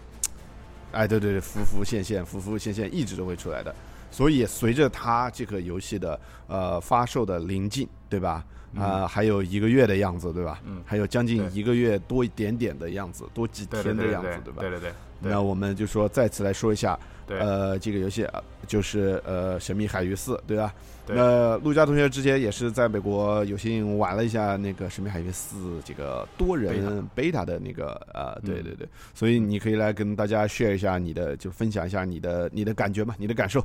[0.91, 3.73] 哎，对对对，浮浮现现，浮浮现现，一直都会出来的。
[4.11, 8.45] 所以随着它这个游戏的呃发售的临近，对吧？
[8.75, 10.59] 啊，还有一个月的样子，对吧？
[10.65, 14.61] 嗯，还有将近一个月多一点点的样子，多几天的样子，对吧？
[14.61, 14.93] 对对对。
[15.23, 18.27] 那我们就说再次来说一下，呃，这个游戏
[18.67, 20.73] 就是呃《神秘海域四》，对吧？
[21.07, 33.63] 那陆佳同学之前也是在美国有幸玩了一下那个《神秘海域四》这个多人 beta 的那个呃，对对对，所以你可以来跟大家 share 一下你的，就分享一下你的你的感觉嘛，你的感受。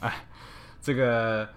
[0.00, 0.24] 哎，
[0.82, 1.48] 这个。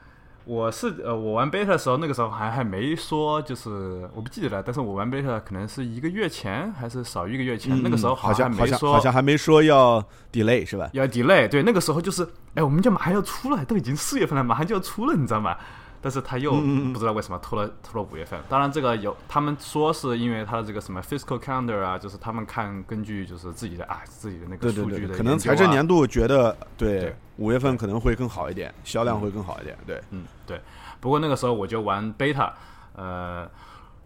[0.45, 4.63] 我是呃，我玩 beta 的时候，那个时候还还没说，就是我不记得了。
[4.63, 7.81] 但是我玩 beta 可能是一个月前，还是少一个月前。
[7.83, 10.89] 那个时候好像没说好像还没说要 delay 是吧？
[10.93, 15.55] 要 delay，对，那个时候就是，哎，我们就马上要出了，都已经四月份了，马上就要出了，你知道吗？
[16.01, 18.39] 但是他又不知道为什么拖了拖了五月份。
[18.49, 25.81] 当然，这个有他们说是因为他的这个什么 fiscal calendar 啊，就是他们看根据就是自己的啊自己的那个对对对，数据的、可能财政年。
[25.87, 29.77] 度觉得对对五月份可能会更好一点，销量会更好一点。
[29.85, 30.61] 对，嗯，对。
[30.99, 32.51] 不过那个时候我就玩 beta，
[32.95, 33.49] 呃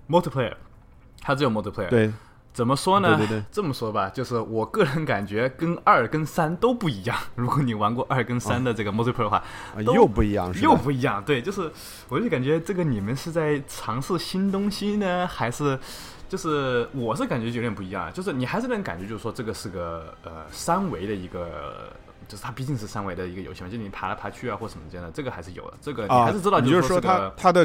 [0.10, 0.54] ，multiplayer，
[1.22, 1.90] 它只有 multiplayer。
[1.90, 2.12] 对，
[2.56, 3.18] 怎么说呢？
[3.18, 7.16] 对对对这么说吧，就是我个人感觉跟二跟三都不一样。
[7.36, 9.44] 如果你玩过二跟三的这个 multiplayer 的话，
[9.76, 11.22] 啊又不一样，是吧又不一样。
[11.24, 11.70] 对，就是
[12.08, 15.78] 我就感觉这个你们是在尝试新东西呢，还是
[16.30, 18.12] 就是我是感觉有点不一样。
[18.14, 21.92] 就是你还是能感觉，就是说这个是个呃三维的一个。
[22.28, 25.78] 就是它毕竟是三维的一个游戏嘛，就你爬来爬去啊或什么之类的，这个还是有的。
[25.80, 27.64] 这个你啊，还是知道，你就是说它它的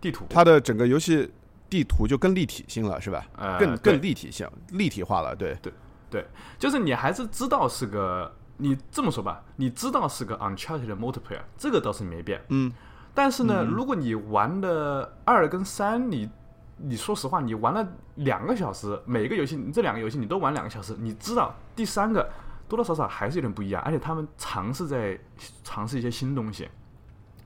[0.00, 1.28] 地图，它的整个游戏
[1.72, 3.24] 地图就更立体性了，是吧？
[3.38, 5.34] 呃更更立体性，立体化了。
[5.34, 5.72] 对，对
[6.10, 6.26] 对，
[6.58, 12.42] 就是你还是知道是个，你这么说吧，你知道是个 Uncharted 的 multiplayer，这个倒是没变。
[12.50, 12.70] 嗯，
[13.14, 16.28] 但是呢，如果你玩的二跟三，你
[16.76, 22.30] 你说实话，你玩了两个小时，每个游戏你这两个游戏你都玩两个小时，你知道第三个
[22.68, 25.18] 多多少少还是有点不一样，而且他们尝试在
[25.64, 26.68] 尝试一些新东西。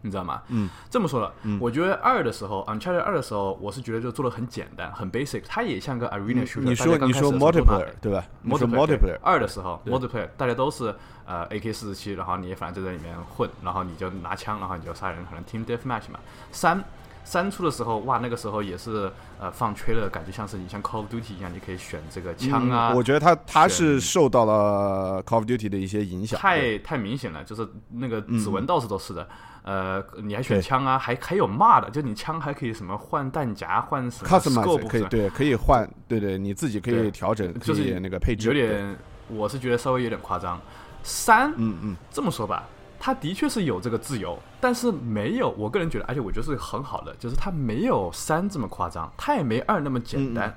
[0.06, 0.40] 你知道吗？
[0.48, 6.62] 嗯，这么说了，嗯我觉得二的时候，Uncharted 二的时候，我是觉得就做的很简单，很 basic，它也像个 arena shooter。
[6.62, 10.94] 嗯你说你说 multiplayer 对吧？multiplayer 二的时候，multiplayer 大家都是
[11.26, 16.20] 呃 AK 四十七，然后你反正就在里面混，然后你就拿枪，然后你就杀人，可能 team deathmatch 嘛。
[16.52, 16.82] 三
[17.24, 26.38] 三出的时候，哇，那个时候也是呃放吹了，感觉像是你像 Call of Duty 一样，你可以选这个枪啊，嗯我觉得它它是受到了 Call of Duty 的一些影响。
[26.38, 29.28] 太太明显了，就是那个嗯指纹到处都是的。
[29.66, 38.46] 呃，你还选枪啊，还还有骂的，就你枪还可以什么换弹夹，换什么 scope 可以对，可以换，对对，你自己可以调整，可就是那个配置。
[38.46, 40.60] 有，点，我是觉得稍微有点夸张。
[41.02, 42.64] 三，嗯嗯，这么说吧，
[43.00, 50.48] 它的确是有这个自由，但是没有，我个人觉得，而且我觉得是很好的，就是它没有三这么夸张，它也没二那么简单。
[50.48, 50.54] 嗯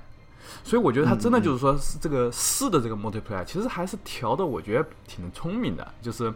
[0.64, 6.34] 所以我觉得它真的就是说，是这个四的这个 multiplayer 其实还是调的，我觉得挺聪明的，就是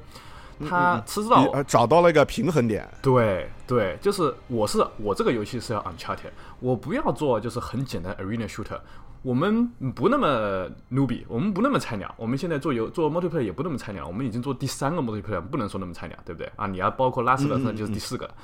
[0.69, 2.87] 它知道你呃找到了一个平衡点。
[3.01, 8.79] 对对，就是我是我这个游戏是要 Uncharted，我不要做就是很简单 arena shooter。
[9.21, 12.13] 我们不那么 newbie，我们不那么菜鸟。
[12.17, 16.67] 我们现在做游做 multiplayer 也不那么菜鸟，我们已经做第三个 multiplayer，不能说那么菜鸟，对不对啊？
[16.67, 18.35] 你要包括拉斯的，那就是第四个了。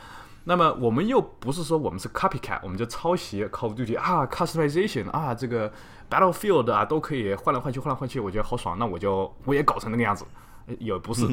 [0.46, 5.70] 那么我们又不是说我们是 copycat，我们就抄袭 Call of Duty 啊，customization 啊，这个
[6.10, 10.49] Battlefield 啊都可以换来换去，换来换去，我觉得好爽，那我就我也搞成那个样子，呃
[10.80, 11.28] 也不是，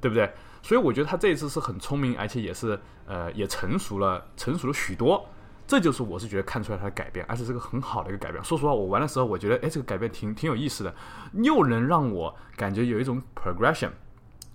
[0.00, 0.30] 对不对？
[0.62, 5.26] 所以我觉得他这一次是很聪明，而且也是呃也成熟了，成熟了许多。
[5.66, 8.42] 这就是我是觉得看出来他的改变，而且是个很好的一个改变。
[8.42, 10.92] 说实话，我玩的时候，我觉得哎，这个改变挺挺有意思的，
[11.34, 13.90] 又能让我感觉有一种 progression，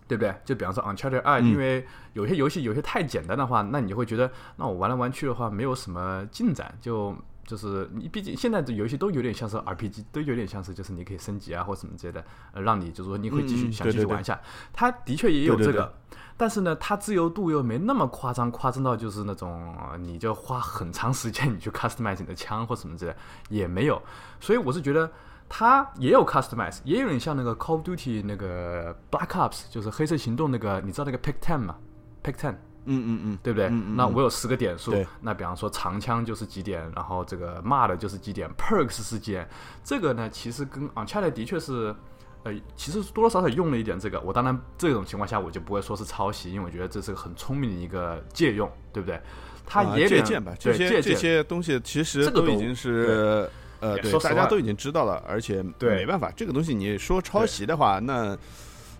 [0.10, 0.36] 对不对？
[0.43, 14.39] 就比方说 Uncharted 二、因为有些游戏有些太简单的话，那你就会觉得，那我玩来玩去的话没有什么进展，就就是你毕竟现在的游戏都有点像是 RPG，都有点像是就是你可以升级啊或什么之类的，呃，让你就是说你会继续、想继对对续玩一下。
[14.73, 15.93] 它的确也有这个。
[16.38, 23.15] 但是呢，它自由度又没那么夸张，夸张到就是那种呃你就花很长时间 你去 customize 你的枪或什么之类，
[23.49, 24.01] 也没有。
[24.39, 25.10] 所以我是觉得
[25.47, 31.77] 它也有 customize，也有点像那个 Call of Duty 那个 Black Ops，就是黑色行动那个，你知道那个 Pick Ten 吗
[32.21, 32.55] ？Pick Ten。
[32.86, 33.67] 嗯嗯嗯，对不对？
[33.67, 39.48] 嗯嗯那我有十个点数，那比方说长枪就是几点，然后这个骂的就是几点，perks 是几点。
[39.84, 41.95] 这个呢，其实跟 Uncharted 的确是，
[42.43, 44.19] 呃，其实多多少少用了一点这个。
[44.21, 49.19] 我当然这种情况下我就不会说是抄袭，因为我觉得这是个很聪明的一个借用，对不对？
[49.65, 58.38] 它啊也点借鉴吧，这些这些东西其实这个都都已经是呃，对，大家都已经知道了，而且对没办法，这个东西你说抄袭的话，那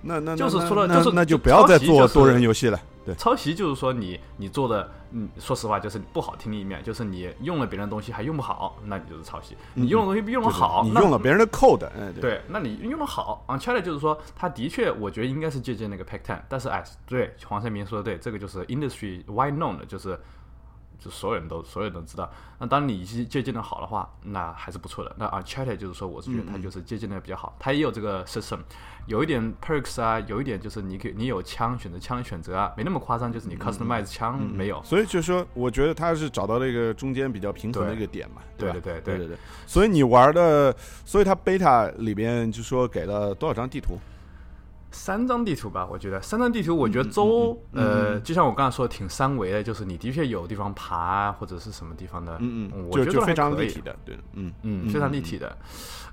[0.02, 2.80] 那那就是说了就是那就不要再做多人游戏了。
[3.06, 9.56] 对，抄袭就是说你你做的，嗯，说实话就是不好听的一面，就是你用了别人的东西还用不好，那你就是抄袭。
[9.76, 20.20] 你用的东西用的好，你用了别人的 code，哎，对，对，那你用的好，Uncharted 就是说，它的确，我觉得应该是借鉴那个 Pack Ten，但是哎，对，黄三明说的对，这个就是 industry wide known 的，就是
[20.99, 22.29] 就所有人都所有人都知道。
[22.58, 25.13] 那当你是借鉴的好的话，那还是不错的。
[25.17, 28.60] 那 Uncharted 就是说，我是觉得它就是借鉴的比较好，它也有这个 system，
[29.08, 34.81] 有一点 perks 啊，有一点就是你可以你有枪选择枪的选择啊，没那么夸张，就是你 customize 枪没有。
[34.84, 38.73] 所以就是说，我觉得他是找到了一个中间比较平衡的一个点嘛，对吧？
[38.73, 39.38] 对对对对对对。
[39.67, 43.99] 所以你玩的，所以它 beta 里边就说给了多少张地图？
[44.95, 46.21] 三张地图吧，我觉得。
[46.21, 54.53] 三张地图，我觉得州，呃，就像我刚才说的，挺三维的，就是你的确有地方爬或者是什么地方的，嗯嗯，我觉得非常立体的，对，嗯。
[54.63, 55.58] 嗯，非常立体的。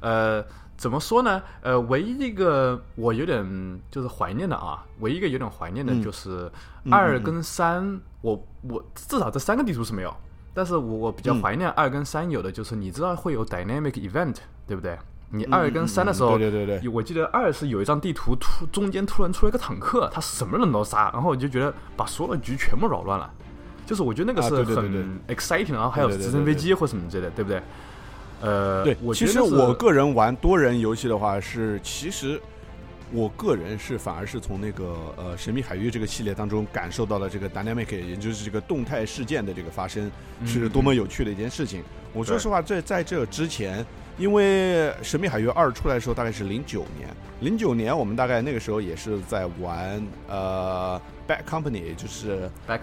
[0.00, 0.44] 呃，
[0.76, 1.40] 怎么说呢？
[1.60, 6.50] 呃，唯一一个我有点就是怀念的啊，唯一一个有点怀念的就是
[6.90, 10.12] 二跟三，我我至少这三个地图是没有，
[10.52, 14.98] 但是我我比较怀念二跟三有的就是你知道会有 dynamic event，对不对？
[15.34, 23.32] 你二跟三的时候，对对对对，我记得二是有一张地图突中间突然出了一个坦克，他什么人都杀，然后我就觉得把所有的局全部扰乱了，
[23.86, 27.62] 就是我觉得那个是很 exciting，然后还有直升飞机或什么之类的，对不对？
[28.42, 32.38] 呃，对，其实我个人玩多人游戏的话是，其实
[33.10, 40.12] 我个人是反而是从那个呃神秘海域这个系列当中感受到了这个 dynamic，也就是这个动态事件的这个发生
[40.44, 41.82] 是多么有趣的一件事情。
[42.12, 43.82] 我说实话，这在这之前。
[44.18, 47.08] 因为《神秘海域二》出来的时候大概是零九年，
[47.40, 52.78] 零九年我们大概那个时候也是在玩呃《Bad Company》，就是呃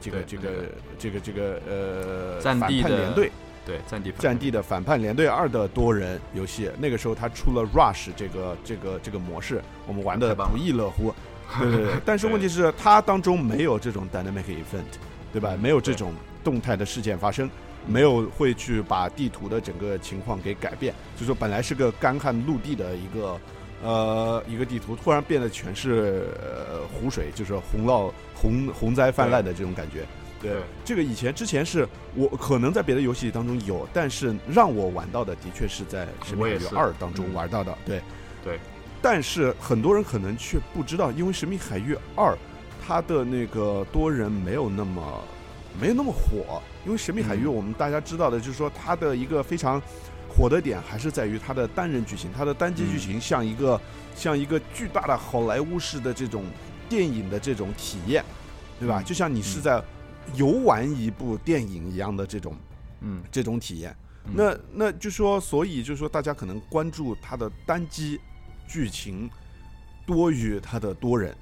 [0.00, 0.50] 这个这个
[0.98, 3.30] 这个这个呃反叛联队，
[3.64, 6.70] 对战地战地的反叛联队二的多人游戏。
[6.78, 11.14] 那个时候它出了 Rush 这个这个这个模式，我们玩的不亦乐乎。
[11.60, 14.82] 对对对，但是问题是它当中没有这种 dynamic event，
[15.30, 15.54] 对吧？
[15.60, 17.48] 没有这种动态的事件发生。
[17.86, 23.40] 没有会去把地图的整个情况给改变，就说本来是个干旱陆地的一个
[23.82, 30.06] 呃一个地图，突然变得全是呃湖水，就是洪涝洪洪灾泛滥的这种感觉。
[30.40, 30.52] 对，
[30.84, 37.76] 这个以前之前是我可能在别的游戏当中有，但是让我玩到的的确是在《神秘海域二》当中玩到的。
[37.84, 38.00] 对，
[38.42, 38.58] 对。
[39.00, 42.32] 但是很多人可能却不知道，因为《神秘海域二》
[42.86, 45.20] 它的那个多人没有那么。
[45.80, 49.80] 没有那么火，因为《神秘海域》我们大家知道的，就是说它的一个非常
[50.28, 53.80] 火的点，还是在于它的单人剧情，它的单机剧情像一个
[54.14, 56.44] 像一个巨大的好莱坞式的这种
[56.88, 58.24] 电影的这种体验，
[58.78, 59.02] 对吧？
[59.02, 59.82] 就像你是在
[60.34, 62.56] 游玩一部电影一样的这种，
[63.00, 63.94] 嗯，这种体验。
[64.32, 68.18] 那那就说，所以就说大家可能关注它的单机
[68.66, 69.28] 剧情
[70.06, 71.36] 多于它的多人。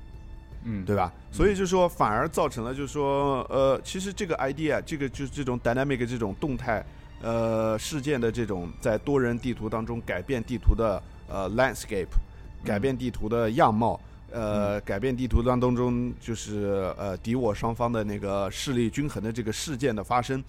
[0.64, 1.12] 嗯，对吧？
[1.32, 6.84] 所以就说反而造成了，就是说，呃，其实这个 idea，这个就是这种 dynamic 这种动态，
[7.20, 12.06] 呃，事件的这种在多人地图当中改变地图的呃 landscape，
[12.64, 20.40] 改变地图的样貌，呃，改变地图当中就是呃敌我双方的那个势力均衡的这个事件的发生，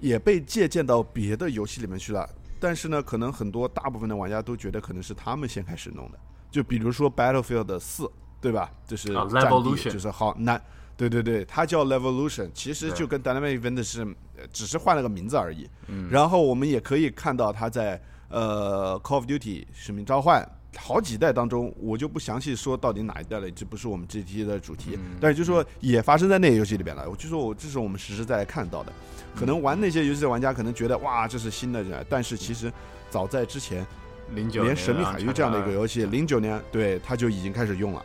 [0.00, 2.28] 也被借鉴到别的游戏里面去了。
[2.58, 6.18] 但是呢，可能很多大部分的玩家都觉得可能是他们先开始弄的，
[6.50, 8.10] 就比如说 Battlefield 四。
[8.46, 8.70] 对吧？
[8.86, 10.60] 就是战地，就是好难。
[10.96, 14.06] 对对对，它叫 Revolution，其实就跟 Dynamic Event 是，
[14.52, 15.68] 只是换了个名字而已。
[15.88, 16.08] 嗯。
[16.08, 24.92] 然后我们也可以看到，它在呃 Call of Duty 使命召唤好几代当中，我就不详细说到底哪一代了，这不是我们这期的主题。
[24.94, 25.16] 嗯。
[25.20, 27.10] 但是就说也发生在那个游戏里边了。
[27.10, 28.92] 我就说我这是我们实实在在看到的。
[29.34, 32.72] 可能玩那些游戏的玩家可能觉得哇，这是新的，但是其实
[33.10, 33.86] 早在之前，
[34.34, 38.02] 零九连《神秘海域》这样的一个游戏，零九年对它就已经开始用了。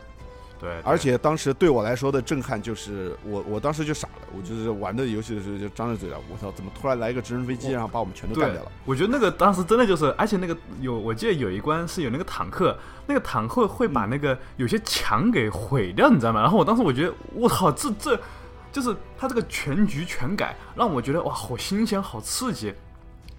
[0.62, 8.70] 对，而且当时对我来说的震撼就是，我我当时就傻了，我就是玩的游戏的时候就张着嘴了，我操，怎么突然来一个直升飞机，然后把我们全都干掉了？
[8.84, 16.40] 我觉得那个当时真的就是，而且那个有，我记得有一关是有那个坦克，那个坦克会把那个有些墙给毁掉，你知道吗？
[16.40, 18.16] 然后我当时我觉得，我操，这这
[18.70, 22.72] 就是他这个全局全改，让我觉得哇，好新鲜，好刺激。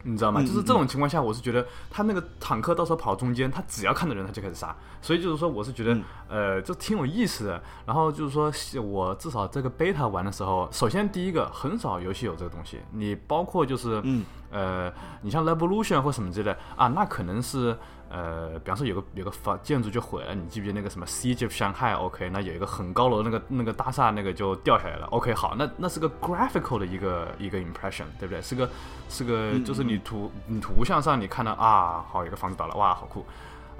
[0.04, 0.42] 你知道吗？
[0.42, 4.76] 就是这种情况下，我是觉得他那个坦克到时候跑中间，他只要看到人，他就开始杀。
[5.02, 7.62] 所以就是说，我是觉得，呃，这挺有意思的。
[7.86, 12.80] 然后就是说，我至少这个 beta 玩的时候，首先第一个，很少游戏有这个东西。
[12.92, 14.02] 你包括就是，
[14.52, 17.78] 呃，你像 Revolution 或什么之类的啊，那可能是。
[18.16, 25.08] 呃，比方说有个有个房建筑就毁了，你记不记得那个什么 Siege of Shanghai？OK，那有一个很高楼那个那个大厦那个就掉下来了。
[25.08, 28.40] OK，好，那那是个 graphical 的一个一个 impression，对不对？
[28.40, 28.70] 是个
[29.10, 33.26] 是个就是你图你图像上你看到啊，好，有个房子倒了，哇，好酷。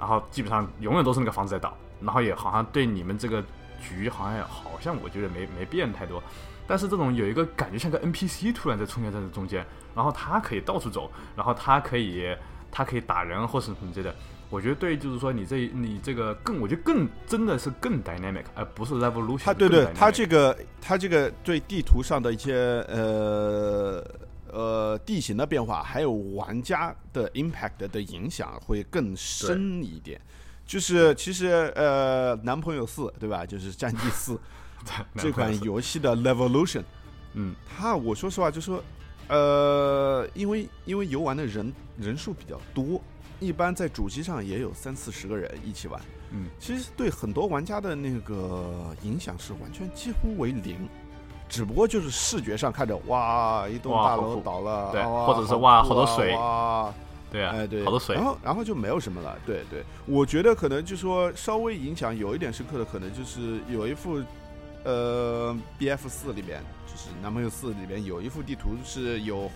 [0.00, 3.40] 然后基本上永远都是那个房子在倒，然后也好像对你们这个
[3.80, 6.20] 局好像好像我觉得没没变太多。
[6.66, 12.36] 但是这种有一个感觉像个 NPC 突然在出现在这中间，然后他可以到处走，然后他可以。
[12.76, 14.16] 它可以打人或是什么之类的，
[14.50, 19.44] 我觉得对，就是说你这你这个更，我觉得更真的是更 dynamic，而不是 revolution。
[19.44, 22.52] 它对对，它这个它这个对地图上的一些
[22.88, 24.04] 呃
[24.50, 30.20] 呃地形的变化，还有玩家的 impact 的影响会更深一点。
[30.66, 33.46] 就是其实呃男朋友四对吧？
[33.46, 34.36] 就是战地四
[35.14, 36.82] 这款游戏的 revolution，
[37.34, 38.82] 嗯，它我说实话就说。
[39.28, 43.00] 呃，因为因为游玩的人人数比较多，
[43.40, 46.00] 一般在主机上也有三四十个人一起玩。
[46.30, 50.88] 嗯，其实对很多玩家的那个影响是完全几乎为零，
[51.48, 56.92] 只不过就是视觉上看着哇，一栋大楼倒了，对或者是哇好多水哇，
[57.30, 64.20] 对啊，哎对，好多水然，后然后就没有什么了，对对，我觉得可能就说稍微影响有一点深刻的，可能就是有一副
[64.84, 66.60] 呃 B F 四里边，
[67.04, 69.50] 就是男朋友四里边有一幅地图是有。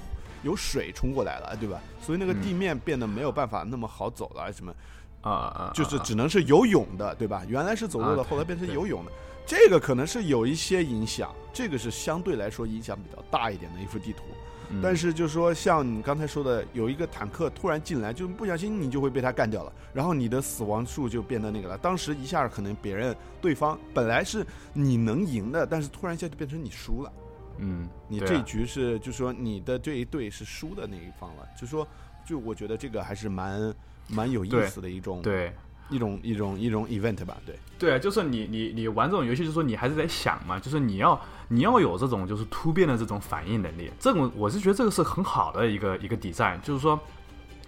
[0.45, 1.81] 有水冲过来了，对吧？
[2.01, 4.73] 所以那个嗯地面变得没有办法那么好走了，什么
[5.21, 7.43] 啊啊啊，就是啊只能是游泳的，对吧？
[7.49, 9.11] 原来是走路的，啊后来变成游泳的，
[9.45, 14.23] 这个可能是有一些影响，这个是相对来说影响比较大一点的一幅地图。
[14.71, 21.77] 嗯但是就是说，像你刚才说的，有一个坦克突然进来，就不小心你就会被他干掉了，然后你的死亡数就变得那个了。
[21.79, 27.13] 当时一下可能别人对方本来是你能赢的，但是突然一下就变成你输了。
[27.59, 31.87] 嗯，你这一局是，就说你的这一队是输的那一方了，就说，
[32.25, 33.75] 就我觉得这个还是蛮
[34.09, 35.53] 蛮有意思的一种对。
[35.91, 37.59] 一种一种一种 event 吧，对。
[37.79, 47.01] 对啊，就是你你你玩这种游戏，就是说你还是在想嘛，就是你要你要有这种就是突变的这种反应能力，这种我是觉得这个是很好的一个一个 design，就是说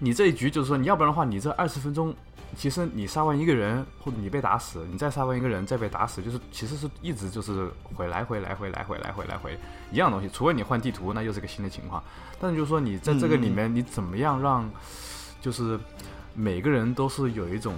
[0.00, 2.14] 你这一局就是说你要不然的话，你这二十分钟，
[2.56, 9.56] 其实你杀完一个人或者你被打死，你再杀完一个人再被打死，就是其实是一直就是回来回来回来回来回来回
[9.92, 12.02] 一样东西，除非你换地图，那又是个新的情况。
[12.40, 14.68] 但是就是说你在这个里面，你怎么样让
[15.40, 15.78] 就是
[16.34, 17.74] 每个人都是有一种，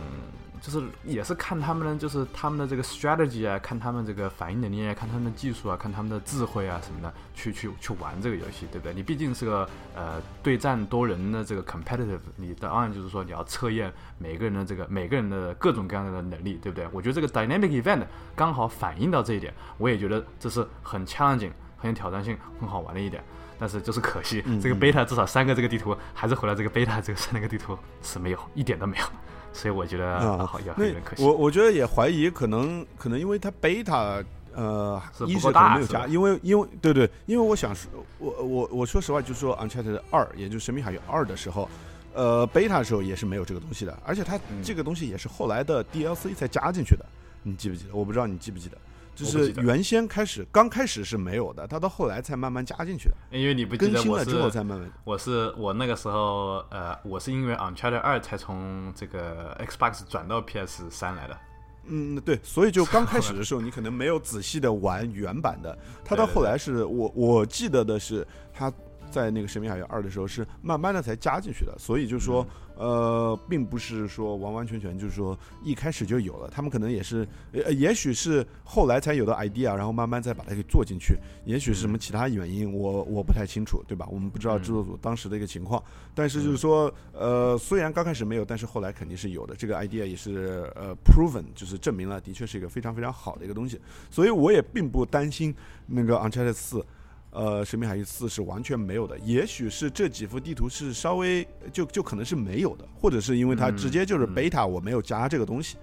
[0.62, 8.94] 就是也是看他们的，就是他们的这个 strategy 啊，看他们这个反应能力啊，看他们的技术啊，看他们的智慧啊什么的，去去去玩这个游戏，对不对？
[8.94, 16.86] 你毕竟是个呃对战多人的这个 competitive，你当然就是说你要测验每个人的这个每个人的各种各样的能力，对不对？
[16.92, 18.06] 我觉得这个 dynamic event
[18.36, 23.20] 刚好反映到这一点，我也觉得这是很 challenging、很有挑战性、很好玩的一点。
[23.58, 29.04] 但是就是可惜，这个 beta 至少三个这个地图还是回来这个 beta 这个三个地图是没有一点都没有，
[29.52, 31.22] 所以我觉得啊好像有那点可惜。
[31.22, 34.24] 我我觉得也怀疑，可能可能因为它 beta，
[34.54, 41.68] 呃，是一是可能没有加，因为因为对对，因为我想说，我我我说实话，就是说 Uncharted 二，也就是《神秘海域二》的时候，
[42.14, 47.04] 呃，beta 的时候也是没有这个东西的，而且它嗯这个东西也是后来的 DLC 才加进去的，
[47.42, 47.94] 你记不记得？
[47.94, 48.76] 我不知道你记不记得。
[49.14, 54.90] 就是原先开始刚开始是没有的，它到后来才慢慢加进去的，因为你不记得我更新了之后是才慢慢。
[55.04, 61.38] 我是我那个时候呃，我是因为 Uncharted 二才从这个 Xbox 转到 PS 三来的。
[61.84, 65.76] 嗯，对，所以就刚开始的时候，你可能没有仔细的玩原版的。
[66.04, 68.72] 他到后来是我我记得的是，他
[69.10, 72.46] 在那个《神秘海域二》的时候是慢慢的才加进去的，所以就是说，
[72.76, 84.08] 呃，并不是说完完全全就是说一开始就有了，他们可能也是，呃，也许是后来才有的 idea，然后慢慢再把它给做进去，也许是什么其他原因，我我不太清楚，对吧？
[84.10, 85.82] 我们不知道制作组当时的一个情况，
[86.14, 89.54] 但是就是说，呃，虽然刚开始没有，但是后来肯定是有的。
[89.54, 93.80] 这个 idea 也是呃 proven，就是证明了的确是一个非常非常好的一个东西。
[94.10, 95.54] 所以我也并不担心
[95.86, 96.84] 那个 Uncharted 四，
[97.32, 99.18] 呃，神秘海域四是完全没有的。
[99.20, 105.78] 也许是这几幅地图是稍微就就可能是没有的，或者是因为它嗯直接就是嗯 beta，我没有加这个东西。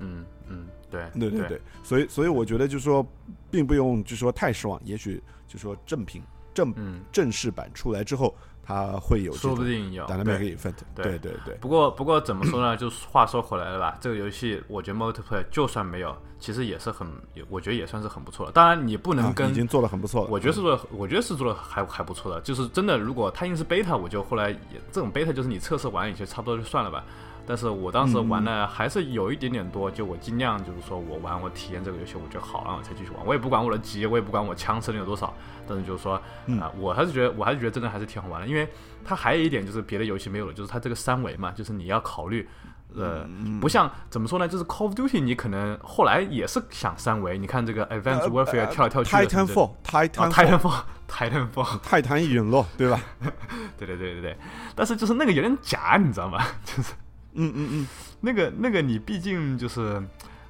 [0.00, 3.06] 嗯嗯，对对对对，所以所以我觉得就是说，
[3.50, 4.80] 并不用就说太失望。
[4.84, 6.22] 也许就说正品
[6.52, 8.34] 正嗯，正式版出来之后，
[8.70, 10.06] 它会有说不定有。
[10.06, 10.74] dynamic 对 event。
[10.94, 11.54] 对对对对。
[11.56, 12.76] 不过不过怎么说呢？
[12.76, 17.06] 就是话说回来了吧，这个游戏我觉得 multiplayer 就算没有，其实也是很，
[17.48, 18.52] 我觉得也算是很不错的。
[18.52, 20.30] 当然你不能啊，跟已经做的很不错了。
[20.30, 22.40] 我觉得是做的，我觉得是做的还还不错的。
[22.42, 27.04] 就是真的，如果它硬是 beta，我就后来也这种 beta 就是你测试完也就差不多就算了吧。
[27.46, 33.26] 但是我当时玩的还是有一点点多，就我尽量就是说我玩我体验这个游戏，我觉得好，然后我才继续玩。
[33.26, 35.34] 我也不管我的级，我也不管我枪声有多少，
[35.66, 38.68] 但是就是说啊、嗯我还是觉得我还是觉得真的还是挺好玩的，因为
[39.04, 42.48] 它还有一点就是别的游戏没有的，就是它这个三维嘛，就是你要考虑。
[42.92, 44.48] 呃，嗯不像怎么说呢？
[44.48, 47.38] 就是 Call of Duty，你可能后来也是想三维。
[47.38, 53.00] 你看这个 Advanced 呃 Warfare 呃跳来跳去的什么之类的，Titanfall，Titanfall，、啊 Titanfall，Titanfall， 泰坦陨落，对吧？
[53.78, 54.36] 对对对对对，
[54.74, 56.44] 但是就是那个有点假，你知道吗？
[56.66, 56.94] 就是
[57.34, 57.86] 嗯嗯嗯，
[58.20, 60.02] 那个那个你毕竟就是，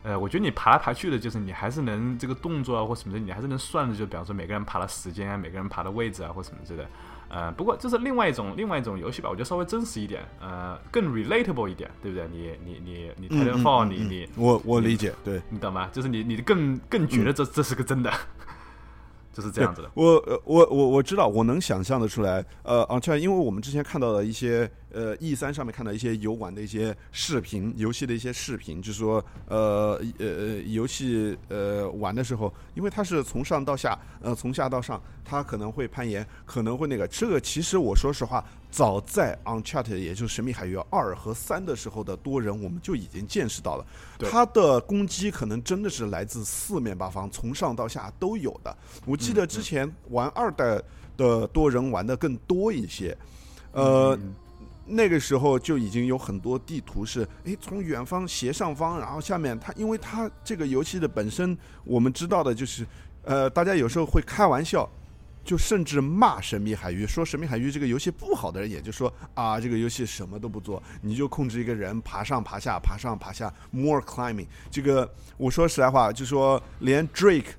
[0.03, 6.89] 呃，我觉得你爬来爬去的，就是你还是能这个动作啊或什么的，你还是能算的，就比方说每个人爬的时间啊，每个人爬的位置啊或什么之类的。
[7.33, 12.27] 呃，不过这是另外一种另外一种游戏吧，我觉得稍微真实一点，呃，更 relatable 一点，对不对？
[12.29, 15.41] 你你你你嗯 Titanfall，、嗯嗯你你我我理解，对。
[15.49, 15.89] 你懂吗？
[15.93, 18.13] 就是你你更更觉得这、这是个真的，
[19.33, 19.91] 就是这样子的。
[19.95, 22.45] 我呃我我我知道，我能想象的出来。
[22.63, 37.07] 呃，啊，这样，因为我们之前看到的一些呃 E 三上面看到一些游玩的一些视频，游戏的一些视频，就是说呃呃呃游戏呃玩的时候，因为它是从上到下，呃从下到上，它可能会攀岩，可能会那个。
[37.09, 43.87] 这个其实我说实话，早在 Uncharted 也就是《神秘海域二》和三的时候的多人，我们就已经见识到了，
[44.31, 48.77] 它的攻击可能真的是来自四面八方，从上到下都有的。
[49.05, 50.81] 我记得之前玩二代
[51.17, 53.17] 的多人玩的更多一些，
[53.73, 54.19] 呃。
[54.93, 62.85] 那个时候就已经有很多地图是，诶，从远方斜上方，然后下面它，因为它这个游戏的本身，我们知道的就是，
[63.23, 64.91] 呃，大家有时候会开玩笑，
[65.45, 74.47] 就甚至骂《神秘海域》，说《神秘海域》这个游戏不好的人，也就说啊，这个游戏什么都不做，你就控制一个人爬上爬下，爬上爬下，more climbing。
[74.71, 77.53] 这个我说实在话，就说连 Drake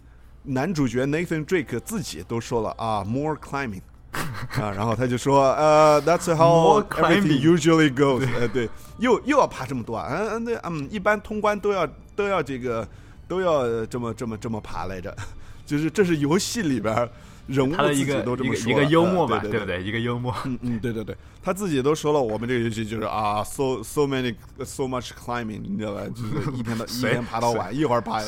[0.44, 3.82] 男主角 Nathan Drake 自己都说了啊，more climbing。
[4.60, 8.28] 啊，然后他就说，呃，That's how everything usually goes。
[8.38, 8.70] 呃，对，
[9.00, 12.86] 又又要爬这么多啊，嗯嗯，对，嗯，一般通关都要都要这个
[13.26, 15.16] 都要这么这么这么爬来着，
[15.66, 17.10] 就是这是游戏里边
[17.48, 19.82] 人物自己都这么说，一个幽默吧，对不对？
[19.84, 24.34] 一个幽默，嗯嗯，对对对，他自己都说了，我们这个游戏就是啊，so so many
[24.64, 26.02] so much climbing，你知道吧？
[26.10, 28.20] 就是一天到 一天爬到晚，一会儿爬。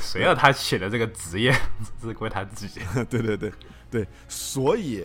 [0.00, 1.52] 谁让他写的这个职业
[2.02, 2.80] 是归他自己？
[3.10, 3.52] 对对对
[3.90, 5.04] 对，所以。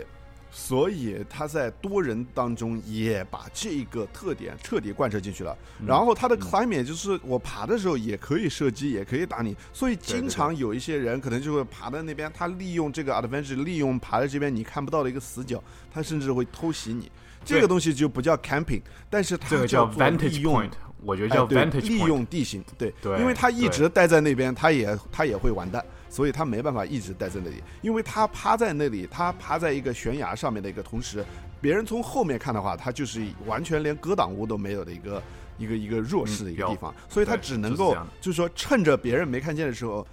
[0.56, 5.54] 所以他在多人当中也把这个特点彻底贯彻进去了。
[5.84, 9.56] 然后他的 climb 就是我爬的时候也可以射击，也可以打你。
[9.72, 15.60] 所以经常有一些人可能就会爬在那边，他利用这个 advantage，利用爬在这边你看不到的一个死角，
[15.92, 17.10] 他甚至会偷袭你。
[17.44, 18.80] 这个东西就不叫 camping，
[19.10, 20.70] 但是它叫 vantage point。
[21.02, 22.64] 我觉得叫 vantage point，利用地形。
[22.78, 25.84] 对，因为他一直待在那边，他也他也会完蛋。
[26.14, 31.24] 所以他没办法一直待在那里，因为他趴在那里，他趴在一个悬崖上面的一个同时，
[31.60, 35.20] 别人从后面看的话，他就是完全连格挡物都没有的一个
[35.58, 40.06] 一个一个弱势的一个地方，所以他只能够就是说趁着别人没看见的时候，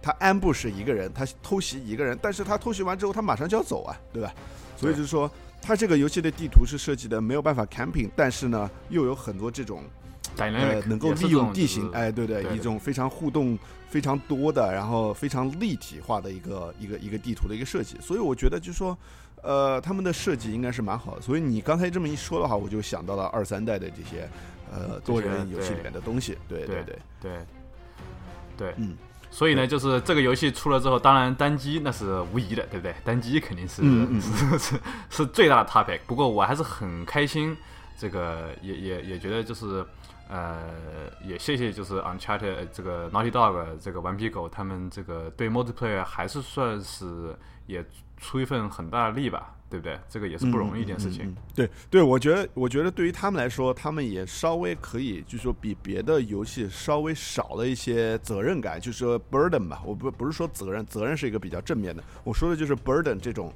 [0.00, 4.32] 他安布是一个人，他偷袭一个人，但是他偷袭完之后，他马上就要走啊，对吧？
[4.74, 5.30] 所以就是说，
[5.60, 9.84] 他这个游戏的地图是设计的没有办法 camping，但是呢，又有很多这种。
[10.38, 13.58] 呃，能够利用地形，哎，对对，一种非常互动、
[13.92, 18.96] 非常多的，然后非常立体化的一个一个一个地图的一个设计，所以我觉得就是说，
[19.42, 21.20] 呃，他们的设计应该是蛮好的。
[21.20, 24.26] 所以你刚才这么一说的话，我就想到了二三代的这些
[24.72, 26.38] 呃多人游戏里面的东西。
[26.48, 27.38] 对对对对
[28.56, 28.96] 对，嗯，
[29.30, 32.94] 所以呢，就是这个游戏出了之后，当然单机那是无疑的，对不对？
[33.04, 33.82] 单机肯定是
[34.22, 34.80] 是是
[35.10, 36.00] 是最大的 topic。
[36.06, 37.54] 不过我还是很开心，
[37.98, 39.84] 这个也也也觉得就是。
[40.32, 40.58] 呃，
[41.22, 47.84] 也谢谢，就是 Uncharted 这个 Naughty Dog 这个顽皮狗，他们这个对 multiplayer 还是算是也
[48.16, 50.00] 出一份很大的力吧，对不对？
[50.08, 51.36] 这个也是不容易一件事情。
[51.54, 59.82] 对对，我觉得，我觉得对于他们来说，他们也稍微可以，就是说比别的游戏稍微少了一些责任感，就是说 burden 吧。
[59.84, 63.52] 我不不是说责任，责任是一个比较正面的，我说的就是 burden 这种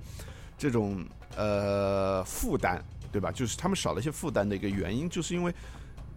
[0.59, 1.03] 这种
[1.39, 3.33] 呃负担，对吧？
[3.33, 5.55] 就是他们少了一些负担的一个原因，就是因为。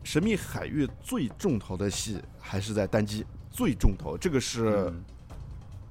[0.04, 4.92] 神秘海域最重头的戏还是在单机，最重头，这个是，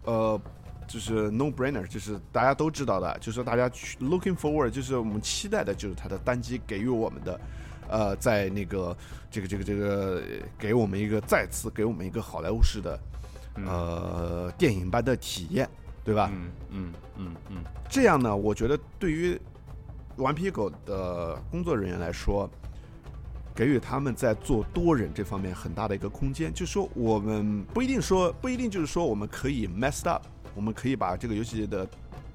[0.04, 0.40] 呃，
[0.88, 3.68] 就是 no brainer，就是大家都知道的，就是大家
[4.00, 7.40] looking forward，就是我们期待的就是它的单机给予我们的，
[7.88, 8.96] 呃，在那个
[9.30, 10.22] 这个这个这个
[10.58, 13.00] 给我们一个再次给我们一个好莱坞式的，
[13.66, 15.68] 呃，电影般的体验，
[16.02, 16.30] 对吧？
[16.32, 17.56] 嗯嗯嗯嗯，
[17.88, 19.38] 这样呢，我觉得对于
[20.16, 22.50] 顽皮狗的工作人员来说。
[23.58, 31.84] 给予他们在做多人这方面很大的一个空间，就是说我们不一定说不一定就是说我们可以 messed up，我们可以把这个游戏的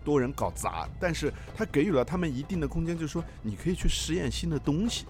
[0.03, 5.05] 多人搞砸，但是他给予了他们一定的空间，就是说你可以去实验新的东西。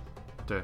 [0.46, 0.62] 对，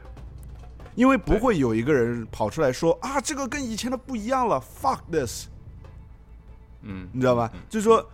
[0.93, 5.47] 因为不会有一个人跑出来说啊，这个跟以前的不一样了，fuck this。
[6.83, 7.51] 嗯，你知道吧？
[7.67, 8.07] 就是说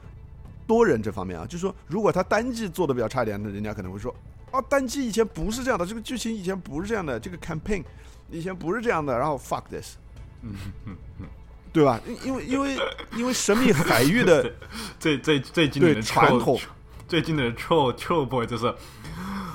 [0.66, 4.16] 多人这方面啊，就是说如果他单机做的比较差一点，那人家可能会说。
[4.56, 7.84] 啊，单机以前不是这样的，这个剧情以前不是这样的，这个 campaign
[8.32, 9.96] 以前不是这样的，然后 fuck this，
[10.42, 11.28] 嗯嗯嗯，
[11.74, 12.00] 对吧？
[12.24, 12.78] 因为因为
[13.16, 14.52] 因为神秘海域的
[15.00, 16.60] 最最最经典的传统，
[17.08, 18.74] 最经典的 troll troll boy 就是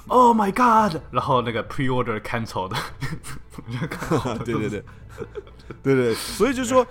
[0.08, 2.76] Oh my God，然后那个 pre order cancel 的，
[4.44, 4.84] 对对对
[5.82, 6.86] 对对，所以就说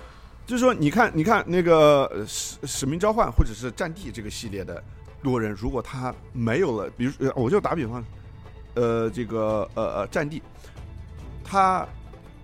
[0.47, 4.83] 就是说，你看你看那个使使命召唤或者是战地这个系列的。
[5.21, 8.03] 多人，如果他没有了，比如我就打比方，
[8.75, 10.41] 呃，这个呃呃战地，
[11.43, 11.87] 他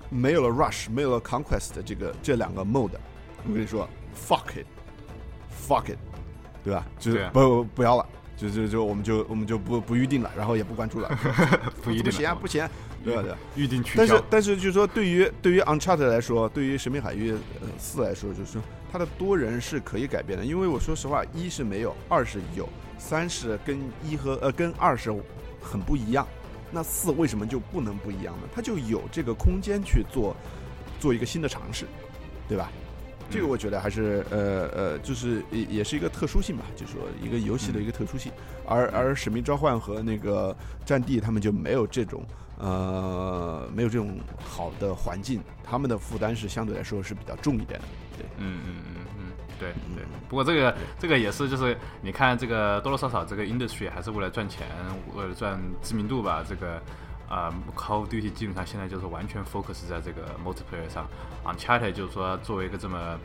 [0.10, 2.98] 没有了 rush，没有了 conquest 这个这两个 mode，
[3.48, 5.98] 我跟你说，fuck it，fuck it，
[6.64, 6.86] 对吧？
[7.00, 8.06] 就是不不要了，
[8.38, 11.10] 就就就我们就我们就不不预定了，然后也不关注了，
[11.82, 12.70] 不一定不行啊，不行啊，
[13.04, 13.38] 对吧对吧。
[13.56, 14.24] 预定取消但是。
[14.32, 18.62] 但是就是说，对于对于 Uncharted 来说，对于《神秘海域呃四》来说，就是说
[18.92, 22.68] 它的多人是可以改变的，因为我说实话，一是没有，二是有，
[22.98, 25.14] 三是跟一和呃跟二是
[25.62, 26.28] 很不一样。
[26.72, 28.50] 那四为什么就不能不一样呢？
[28.54, 30.36] 它就有这个空间去做
[31.00, 31.86] 做一个新的尝试，
[32.48, 32.70] 对吧？
[33.30, 38.32] 这个嗯我觉得还是呃呃，就是也也是一个特殊性吧，就是说一个游戏的一个特殊性。
[38.66, 40.56] 而而《使命召唤》和那个
[40.88, 42.24] 《战地》他们就没有这种
[42.58, 47.86] 呃没有这种好的环境，他们的负担是相对来说是比较重一点的。
[48.18, 50.06] 对，嗯嗯嗯嗯，对对。
[50.30, 54.66] 不过这个这个也是，就是你看这个多多少少这个 industry 还是为了赚钱，
[55.16, 56.43] 为了赚知名度吧。
[56.47, 56.82] 这个
[57.28, 61.08] 啊、Call of Duty 基本上现在就是完全 focus 在这个 multiplayer 上。
[61.43, 63.20] Uncharted 就是说作为一个这么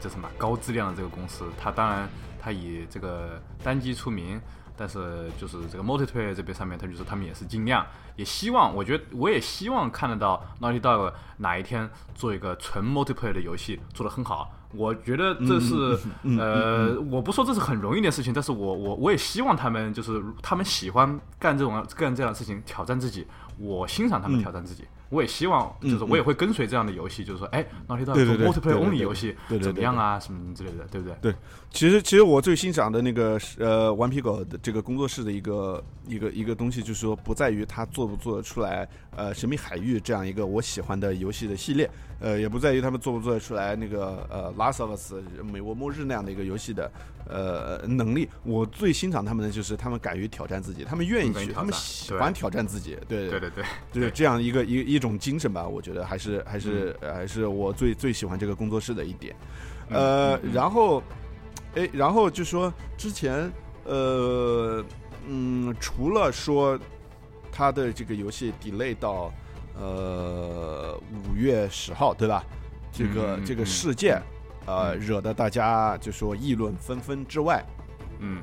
[0.00, 2.08] 这什么高质量的这个公司，它当然
[2.40, 4.40] 它以这个单机出名。
[4.80, 7.84] 但是就是这个 multiplayer 这边上面，他就是他们也是尽量，
[8.16, 14.50] 也希望，我觉得我也希望看得到 Naughty Dog 哪一天做一个纯 multiplayer 的游戏做得很好。
[14.72, 15.98] 我觉得这是、
[16.38, 23.26] 呃，我不说这是很容易的事情，但是我我我也希望他们就是他们喜欢干这种干这样的事情，挑战自己。
[23.58, 31.16] 我欣赏他们挑战自己，我也希望就是我也会跟随这样的游戏，就是说，哎对对对 multiplayer only 对游戏怎么样啊，什么之类的，对不对？
[31.20, 31.34] 对，
[31.70, 38.88] 其实其实我最欣赏的那个是呃顽皮狗的这个工作室的一个一个一个东西，就是说不在于它做不做得出来
[39.20, 41.90] 呃神秘海域这样一个我喜欢的游戏的系列，
[42.20, 45.12] 呃也不在于他们做不做得出来那个呃 Last of Us
[45.52, 46.90] 美国末日那样的一个游戏的
[47.28, 48.26] 呃能力。
[48.44, 59.36] 我最欣赏他们的就是他们敢于挑战自己，他们愿意去，他们喜欢挑战自己，对对对对，就是这样一个一一种精神吧，我觉得还是还是、还是我最最喜欢这个工作室的一点。
[59.90, 61.02] 嗯呃，嗯嗯然后，
[61.74, 63.52] 哎，然后就说之前
[63.84, 64.82] 呃
[65.28, 66.78] 嗯，除了说
[67.52, 69.32] 他的这个游戏 delay 到
[69.78, 72.44] 呃五月十号，对吧？
[72.92, 74.20] 这个、这个事件。
[74.66, 77.64] 呃，嗯惹得大家就说议论纷纷之外，
[78.18, 78.42] 嗯，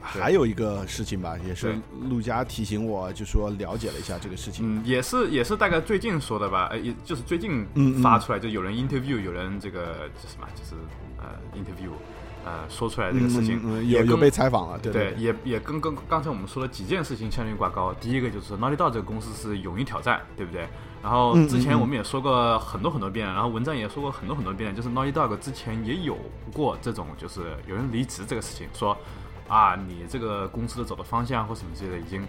[0.00, 1.76] 还有一个事情吧，也是
[2.08, 4.64] 陆家提醒我，就说了解了一下这个事情。
[4.64, 7.66] 嗯，也是也是大概最近说的吧，呃，也就是最近
[8.00, 10.76] 发出来，就有人 interview，有人这个这什么，就是
[11.18, 11.90] 呃 interview，
[12.46, 17.92] 呃说出来这个事情，嗯也跟有有被采访了，对也也跟跟刚才我们说的几件事情相对挂钩。
[18.00, 20.66] 第一个就是 Naughty Dog 这个公司是勇于挑战，对不对？
[21.02, 26.16] 然后之前我们也说过很多很多遍了，然后文章也说过很多很多遍，就是 Naughty Dog 之前也有
[26.52, 28.96] 过这种，就是有人离职这个事情，说
[29.48, 32.26] 啊，你这个公司的走的方向或什么之类的，已经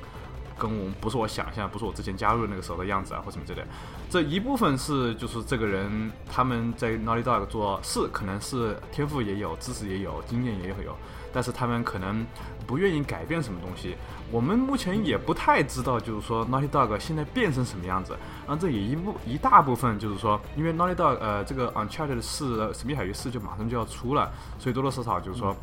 [0.58, 3.68] 跟我们不是我想象，不是我之前加入那个时候的样子啊，或什么之类的。
[4.10, 10.96] 这一部分是就是这个人他们在 Naughty Dog 做是可能是天赋也有，知识也有，经验也有，
[11.34, 12.26] 但是他们可能
[12.66, 13.96] 不愿意改变什么东西。
[14.32, 18.18] 我们目前也不太知道，就是说 Naughty Dog 现在变成什么样子。
[18.46, 25.56] 然后这也一部一大部分就是说，因为 Naughty Dog 呃这个 Uncharted 四《神秘海域四》就马上就要出了，所以多多少少就是说。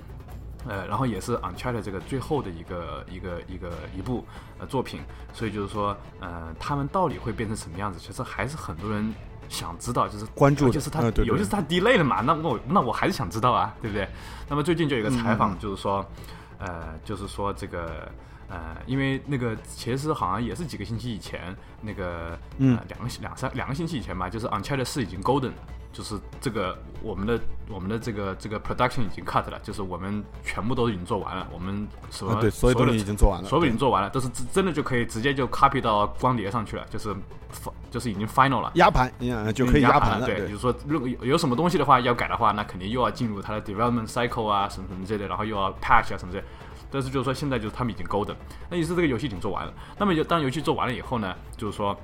[0.69, 4.25] 呃，然后也是 Uncharted 这个最后的一个一个一个一部
[4.59, 5.01] 呃作品，
[5.33, 7.99] 所以就是说，呃，他们到底会变成什么样子？
[7.99, 9.15] 其实还是很多人
[9.49, 14.09] 想知道，就是关注就是他，呃对对尤其是他 delay 了嘛，那那我那我还是想知道啊，对不对？
[14.49, 16.05] 那么最近就有一个采嗯访，就是说，
[16.59, 18.11] 呃，就是说这个。
[18.47, 25.53] 呃，因为那个其实好像也是几个星期以前，那个嗯呃两个两三两个星期以前吧，就是 Uncharted 四已经 Golden，
[25.95, 27.41] 就是这个我们的
[27.71, 37.15] 我们的这个这个 production 已经 cut 了，就是我们全部都已经做完了，我们所有、啊对，所有的东西已经做完了，所有已经做完了，都是真真的就可以直接就 copy 到光碟上去了，就是
[37.91, 38.73] 就是已经 final 了。
[38.75, 46.45] 压盘，嗯，就可以压盘了，对，就是说，如果有有什么东西的话要改的话，那肯定又要进入它的 development cycle 啊，什么什么之类的，然后又要 patch 啊什么之类的。
[46.91, 48.37] 但是就是说，现在就是他们已经 golden，
[48.71, 49.73] 那意思这个游戏已经做完了。
[49.99, 51.97] 那么就当游戏做完了以后呢，就是说，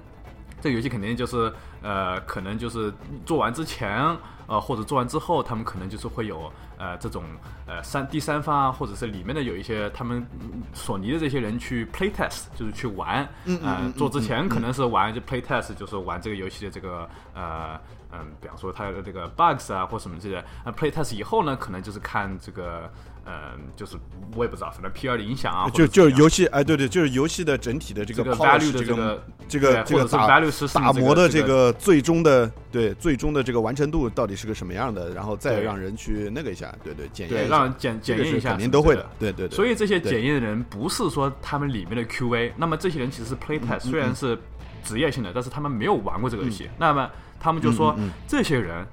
[0.61, 1.53] 这个游戏肯定就是
[1.83, 2.93] 呃，可能就是
[3.25, 3.99] 做完之前，
[4.47, 7.25] 呃，或者做完之后，他们可能就是会有呃这种
[7.67, 17.81] 呃三第三方啊，或者是里面的有一些他们嗯索尼的这些人去 play test，就是去玩，嗯嗯呃嗯，做之前可能是玩就 play test，就是玩这个游戏的这个呃
[18.13, 20.45] 嗯，比方说它的这个 bugs 啊或什么之类的。
[20.65, 22.91] 那 play test 以后呢，可能就是看这个
[23.27, 23.33] 嗯，
[23.77, 23.97] 就是
[24.35, 39.55] 我也不知道，反正 PR 的影响啊，就就是游戏，哎，对对，就是游戏的整体的这这个 polish，value 的这个这个这个这个或者是打磨的这这个最终的对最终的这个完成度到底是个什么样的，然后再让人去那个一下，对对，检验对，让人检检验一下，肯定都会的对对对。
[39.55, 44.39] 所以这些检验的人不是说他们里面的 QA，那么这些人其实是 play test，、虽然是
[44.83, 46.69] 职业性的，但是他们没有玩过这个游戏。
[46.79, 47.09] 那么
[47.39, 47.97] 他们就说，
[48.27, 48.87] 这些人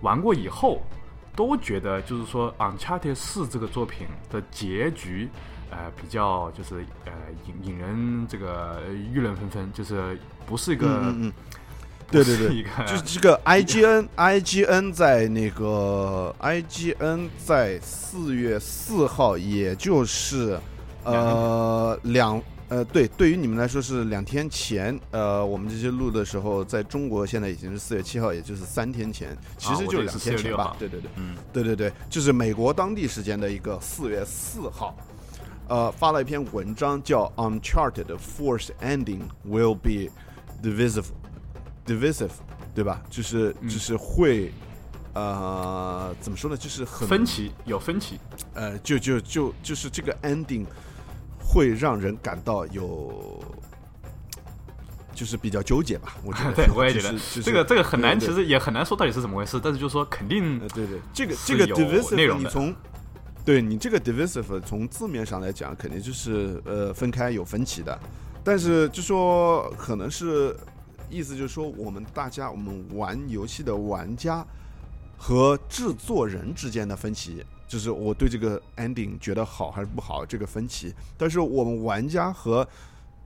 [0.00, 0.82] 玩过以后，
[1.34, 5.28] 都觉得就是说《Uncharted 四》这个作品的结局，
[5.70, 7.12] 呃，比较就是呃
[7.46, 11.32] 引引人这个议论纷纷，就是不是一个，嗯嗯，
[12.10, 20.58] 对对对，就是这个 IGN IGN 在那个 IGN 在四月四号，也就是
[21.04, 22.42] 呃两。
[22.70, 24.96] 呃，对，对于你们来说是两天前。
[25.10, 30.76] 呃，我们这些录的时候，在中国现在已经是四月七号，也就是三天前，其实就两天前吧。
[30.78, 34.96] 对对对，嗯，对对对，就是美国当地时间的一个四月四号，
[35.66, 37.24] 呃，发了一篇文章，叫
[37.60, 40.08] 《Uncharted Force Ending Will Be
[40.62, 41.06] Divisive》
[41.84, 42.30] ，Divisive，
[42.72, 43.02] 对吧？
[43.10, 44.52] 就是就是会，
[45.14, 46.56] 呃，怎么说呢？
[46.56, 48.20] 就是很分歧，有分歧。
[48.54, 50.64] 呃，就就就就是这个 ending。
[51.52, 53.42] 会让人感到有，
[55.12, 56.14] 就是比较纠结吧？
[56.24, 59.58] 我觉得，对，我也觉得这个这个很难，其实也很难说到底是怎么回事。
[59.60, 62.72] 但是就是说，肯定，对对，这个这个 divisive，你从
[63.44, 67.98] 对你这个 divisive 从字面上来讲，肯定就是呃分开有分歧的。
[68.44, 70.56] 但是就说可能是
[71.10, 74.46] 意思就是说，我们大家我们玩游戏的玩家
[75.18, 77.44] 和制作人之间的分歧。
[77.70, 82.66] 就是我对这个 ending 觉得好还是不好这个分歧，但是我们玩家和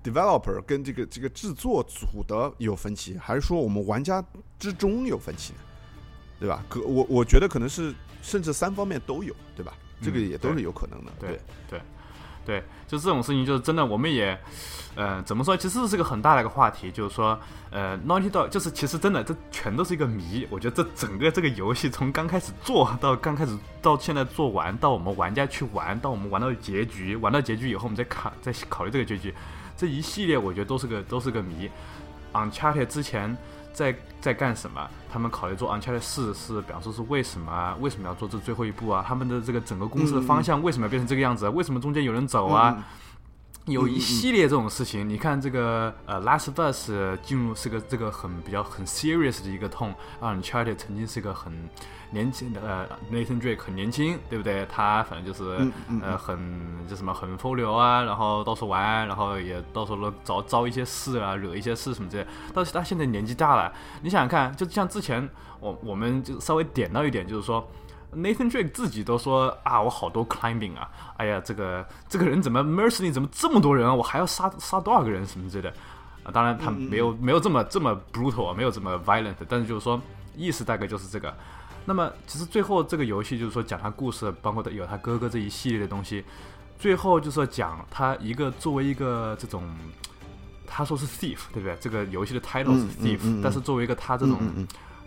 [0.03, 4.23] developer 跟这个这个制作组的有分歧，还是说我们玩家
[4.59, 5.61] 之中有分歧呢？
[6.39, 6.63] 对吧？
[6.69, 9.73] 可我我觉得可能是甚至三方面都有，对吧？
[10.03, 11.13] 这个也都是有可能的。
[11.19, 11.41] 对对
[11.71, 11.81] 对，
[12.45, 14.39] 对就这种事情，就是真的，我们也。
[14.97, 15.57] 呃，怎么说？
[15.57, 17.37] 其实是个很大的一个话题，就是说，
[17.73, 20.47] 呃，Naughty Dog 就是其实真的，这全都是一个谜。
[20.49, 29.35] 我觉得这整个这个游戏从刚开始做到刚开始到现在做完，到我们玩家去玩，到我们玩到结局，玩到结局以后，我们再考再考虑这个结局，
[29.77, 31.69] 这一系列我觉得都是个都是个谜。
[32.33, 33.37] Uncharted 之前
[33.75, 34.89] 在在干什么？
[35.13, 37.77] 他们考虑做 Uncharted 四是，比方说是为什么？
[37.81, 39.05] 为什么要做这最后一步啊？
[39.07, 41.47] 他们的这个整个公司的方向为什么要变成这个样子？
[41.51, 42.83] 为什么中间有人走啊？
[43.67, 46.91] 有一系列这种事情，你看这个呃，Last Us
[47.23, 51.51] 进入是个这个很比较很 serious 的一个痛，Uncharted 曾经是个很
[52.11, 54.67] 年轻的呃，Nathan Drake 很年轻，对不对？
[54.67, 55.67] 他反正就是
[56.03, 62.27] 呃很就什么很风流啊，然后到处玩，然后也到处招招一些事啊，惹一些事什么之类。
[62.53, 65.27] 但是他现在年纪大了，你想想看，就像之前
[65.59, 67.67] 我我们就稍微点到一点，就是说。
[68.15, 73.95] Nathan Drake 自己都说啊，我好多 climbing 啊，哎呀，这个这个人怎么 Mercy 怎么这么多人啊？
[73.95, 75.75] 我还要杀杀多少个人什么之类的
[76.23, 76.31] 啊？
[76.33, 80.01] 当然他没有没有这么这么 brutal，没有这么 violent，但是就是说
[80.37, 81.35] 意思大概就是这个。
[81.85, 86.25] 那么其实最后这个游戏就是说讲他故事，包括他有他哥哥这一系列的东西，
[86.79, 89.63] 最后就是讲他一个作为一个这种，
[90.67, 91.77] 他说是 thief 对不对？
[91.81, 94.39] 这个游戏的 title 是 thief，但是作为一个他这种。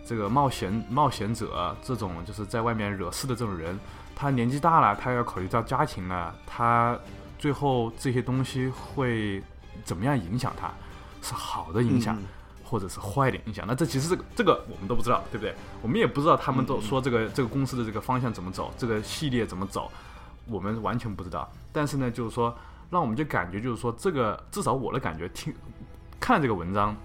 [0.08, 3.78] 这个冒险冒险者这种就是在外面惹事的这种人，
[4.16, 6.98] 他年纪大了，他要考虑到家庭了，他
[7.38, 9.42] 最后这些东西会
[9.84, 10.72] 怎么样影响他？
[11.20, 12.16] 是好的影响，
[12.64, 13.66] 或者是坏的影响？
[13.68, 15.54] 那这其实这个这个我们都不知道，对不对？
[15.82, 19.92] 我们也不知道他们都说这个这个公司的这个方向怎么走，这个系列怎么走，
[20.46, 21.46] 我们完全不知道。
[21.70, 22.56] 但是呢，就是说，
[22.88, 25.54] 让我们就感觉就是说，这个至少我的感觉，听
[26.18, 26.96] 看这个文章，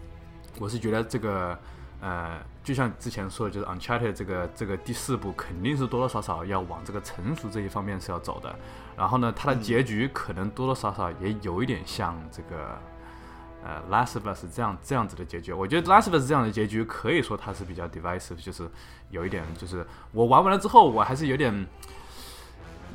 [0.58, 1.60] 我是觉得这个。
[2.06, 8.56] 呃，就像之前说的，就是 Uncharted 这个这个第四部肯定是多多少少要往这个成熟这一方面是要走的。
[8.96, 12.80] 然后呢，它的结局可能多多少少也有一点像这个
[13.66, 15.52] 呃 Last of Us 这样这样子的结局。
[15.52, 18.70] 我觉得 Last of Us 这样的结局可以说它是比较 divisive，就是
[19.10, 21.68] 有一点就是我玩完了之后我还是有点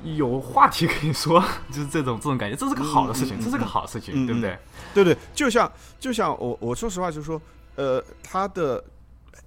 [0.05, 4.59] 有话题可以说，就是这种这种感觉，这是个好的事情，这是个好事情，对不对？
[4.95, 7.39] 对对，就像就像我我说实话就是说，
[7.77, 8.83] 呃，它的。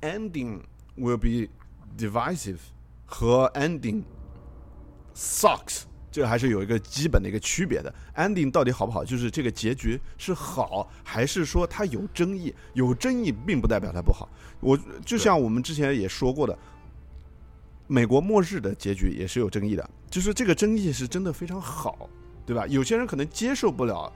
[0.02, 0.62] Ending
[0.98, 1.50] will be
[1.98, 2.58] divisive
[3.06, 4.04] 和 ending
[5.16, 7.94] sucks 这还是有一个基本的一个区别的。
[8.16, 12.54] Ending 到底好不好，就是这个结局是好，还是说它有争议？
[12.74, 14.28] 有争议并不代表它不好。
[14.60, 16.58] 我就像我们之前也说过的，
[17.88, 22.10] 美国末日的结局也是有争议的，就是这个争议是真的非常好，
[22.46, 22.68] 对吧？
[22.68, 24.12] 有些人可能接受不了，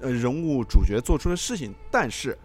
[0.00, 2.36] 呃，人物主角做出的事情，但是。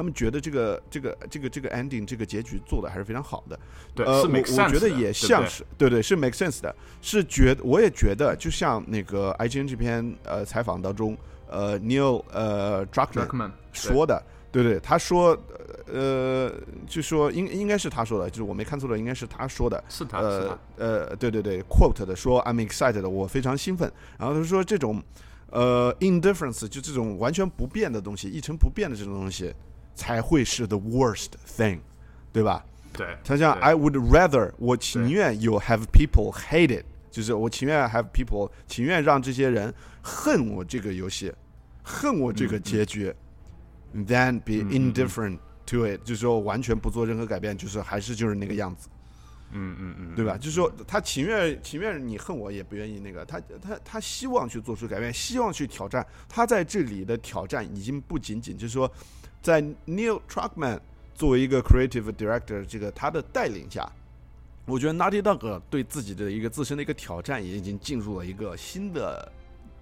[0.00, 3.60] 他们觉得这个这个这个这个 ending 这个结局做的还是非常好的，
[3.94, 11.14] 对，呃，我我觉得也像是，对对，是 make sense 的，是觉，我也觉得，就像那个 IGN 这篇呃采访当中，
[11.46, 15.38] 呃，Neil 呃 Druckmann 说的，对对，他说，
[15.86, 16.50] 呃，
[16.88, 25.02] 就说应应该是他说的，就是我没看错的，应该是他说的，是他，呃呃，对对对，quote 的说 I'm excited，我非常兴奋，然后他说这种
[25.50, 29.54] 呃 indifference 就这种完全不变的东西，一成不变的这种东西。
[30.00, 31.80] 才会是 the worst thing，
[32.32, 32.64] 对吧？
[32.94, 41.30] 对，他像 I would rather，我情愿有 have people hate it，就是我情愿 have people，情愿让这些人恨我这个游戏，
[41.82, 43.14] 恨我这个结局、
[43.92, 48.88] t h a n be indifferent to it，、就是说完全不做任何改变，就是还是就是那个样子，
[49.52, 50.36] 嗯嗯嗯，对吧？
[50.38, 56.04] 就是说他情愿情愿你恨我，也不愿意那个，他他他希望去做出改变，希望去挑战。
[56.28, 58.90] 他在这里的挑战已经不仅仅就是说，
[59.42, 60.80] 在 Neil Druckmann
[61.14, 63.90] 作为一个 creative director 这个他的带领下，
[64.66, 69.30] 我觉得 Naughty Dog 对自己的一个自身的一个挑战也已经进入了一个新的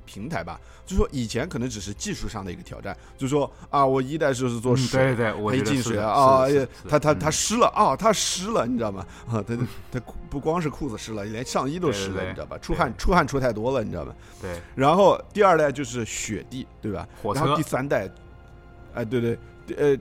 [0.06, 0.60] 平台吧。
[0.86, 5.14] 就是说以前可能只是技术上的一个挑战，就是说啊，我一代就是做嗯水。
[5.14, 6.46] 对对，我黑进水啊！
[6.88, 7.94] 他他他湿了啊！
[7.94, 9.06] 他湿了，你知道吗？
[9.28, 9.54] 啊，他
[9.92, 10.00] 他
[10.30, 12.56] 不光是裤子湿了，连上衣都湿了，你知道吧？
[12.56, 14.14] 出汗出汗出太多了，你知道吗？
[14.40, 17.06] 对然后第二代就是雪地，对吧？
[17.22, 18.08] 火然后第三代，
[18.98, 19.38] 哎，对对，
[19.76, 19.96] 呃，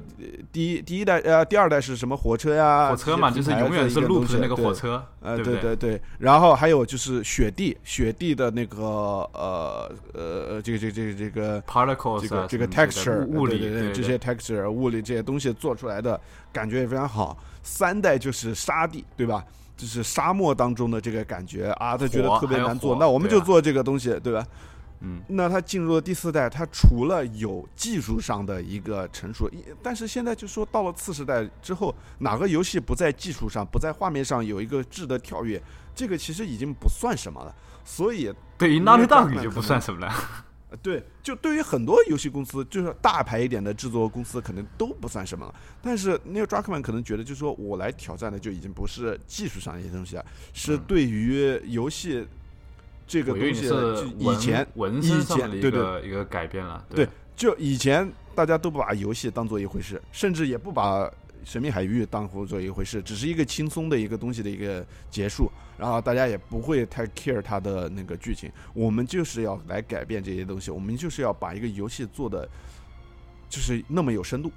[0.52, 2.90] 第一第一代呃，第二代是什么火车呀？
[2.90, 4.74] 火车嘛，就是永远是这个 loop 的那个火。
[4.74, 8.78] 车，呃，对对对对，然后还有就是雪地，雪地的那个
[9.34, 13.60] 呃呃，这个这个这个这个 particles 这个这个 texture 物物理
[13.94, 16.20] 这些 texture 物理这些东西做出来的
[16.52, 17.38] 感觉也非常好。
[17.62, 19.44] 三代就是沙地，对吧？
[19.76, 24.44] 就是沙漠当中的这个感觉啊，他觉得特别难做，那我们就做这个东西，对吧？
[25.02, 35.62] 嗯，那它进入了第四代，它除了有技术上的一个成熟，一但是现在就说到了次时代之后，哪个游戏不在技术上、不在画面上有一个质的跳跃，
[35.96, 37.56] 这个其实已经不算什么了。
[37.86, 40.14] 所以对于 Naughty Dog 就不算 什么了。
[40.70, 45.56] 呃对，就对于很多游戏公司，就是大牌一点的制作公司，可能都不算什么了。
[45.82, 52.28] 但是 Neil Druckmann 可能觉得，就是说我来挑战的就已经不是技术上一些东西了，是嗯对于游戏
[53.08, 55.82] 这个东西就是以前文以身上的一前对对。
[55.82, 57.08] 个一个改变了，对。
[57.36, 61.06] 就以前大家都不把游戏当做一回事，甚至也不把
[61.44, 65.48] 《神秘海域》当做一回事，只是一个轻松的一个东西的一个结束，
[65.78, 68.52] 然后大家也不会太 care 它的那个剧情。
[68.74, 72.50] 我们就是要来改变这些东西，我们就是要把一个游戏做的
[73.48, 74.52] 就是那么有深度，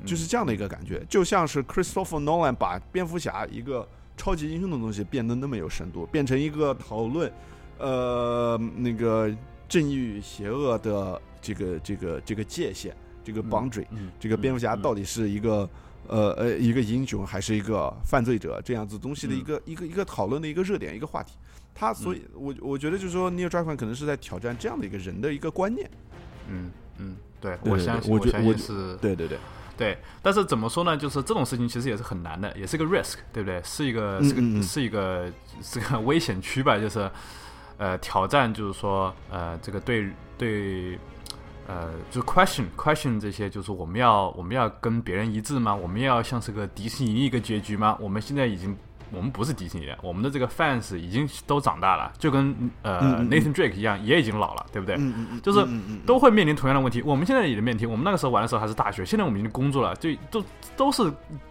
[0.00, 0.06] 嗯。
[0.06, 3.88] 就是这样的一个感觉，就像是 Christopher Nolan 把蝙蝠侠一个
[4.18, 7.32] 超级英雄的东西变得那么有深度，变成一个讨论，
[7.78, 9.30] 呃，那个
[9.68, 12.92] 正义与邪恶的这个这个这个界限，
[13.24, 15.68] 这个 boundary，、嗯，这个蝙蝠侠嗯到底是一个、
[16.06, 21.32] 呃呃一个英雄还是一个犯罪者这样子东西的一个、一个一个讨论的一个热点一个话题。
[21.74, 25.90] 他所以，我我觉得就是说，Neil Druckmann 可能是在挑战这样的一个人的一个观念。
[26.48, 29.38] 嗯嗯，对我相信，我觉相我信是对对对，
[29.76, 30.96] 对，但是怎么说呢？
[30.96, 33.60] 就是这种事情其实也是很难的，也是个 risk，对不对？
[33.62, 36.78] 是一个是是一个是个危险区吧？
[36.78, 37.10] 就是
[37.78, 40.08] 呃挑战，就是说呃这个对
[40.38, 40.98] 对
[41.66, 45.74] 呃就是 question question 这些，就是我们要我们要跟别人一致吗？
[45.74, 47.96] 我们要像是个迪士尼一个结局吗？
[48.00, 48.76] 我们现在已经。
[49.12, 52.52] 我们不是迪士尼的，我们的这个 fans 已经都长大了，就跟
[52.82, 53.00] 呃、
[53.30, 54.96] Nathan Drake 一样，也已经老了，对不对？
[54.96, 55.64] 嗯嗯嗯，就是
[56.04, 57.00] 都会面临同样的问题。
[57.02, 60.44] 我们现在也的面临，我们那个时候玩的时候还是大学，现在我们已经工作了，就都
[60.76, 61.04] 都是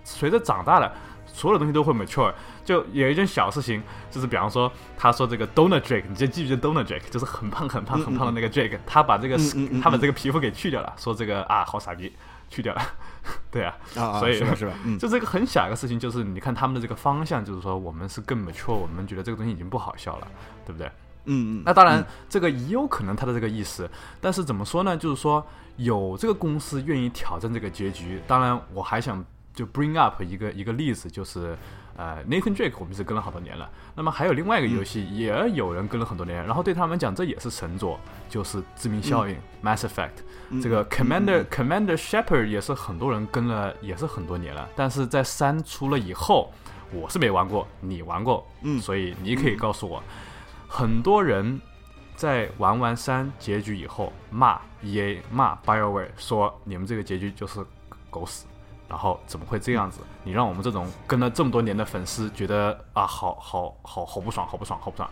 [0.03, 0.93] 随着长大了，
[1.36, 2.33] 所有的东西都会 mature。
[2.63, 7.09] 就有一件小事情，就是比方说，他说这个 Donut Drake，你就记不记得 Donut Drake？
[7.11, 9.38] 就是很胖很胖很胖的那个 Drake，他把这个
[9.81, 12.11] 他把这个皮肤给去掉了，说这个啊好傻逼，
[12.49, 12.81] 去掉了。
[13.51, 14.73] 对啊，啊啊，所以是吧是吧？
[14.86, 20.27] 嗯，就这个很小一个事情，就是你看他们的这个方向，就是说我们是更 mature，我们觉得这个东西已经不好笑了，
[20.65, 20.88] 对不对？
[21.27, 23.89] 嗯嗯，那当然嗯，这个也有可能他的这个意思，
[24.21, 24.95] 但是怎么说呢？
[24.95, 25.43] 就是说
[25.77, 28.21] 有这个公司愿意挑战这个结局。
[28.27, 29.25] 当然，我还想
[29.56, 31.58] 就 bring up 一个一个例子，就是
[31.95, 33.70] 呃 Nathan Drake 我们是跟了好多年了。
[33.95, 37.99] 那么还有另外一个游戏也有人跟了很多年，然后对他们讲这也是神作，
[38.30, 40.12] 就是致命效应、Mass Effect。
[40.49, 44.70] 嗯这个嗯 Commander、嗯 Commander Shepard 也是很多人跟了，也是很多年了。
[44.76, 46.51] 但是在三出了以后，
[46.91, 50.03] 我是没玩过，你玩过，嗯所以你可以告诉我，
[50.68, 51.60] 很多人
[52.16, 57.66] 在玩完三结局以后骂 EA 骂 BioWare 说你们这个结局就是
[58.12, 58.45] 狗屎，
[58.95, 59.99] 然后怎么会这样子？
[60.23, 65.09] 你让我们这种跟了这么多年的粉丝觉得啊，好好好好不爽，好不爽，好不爽。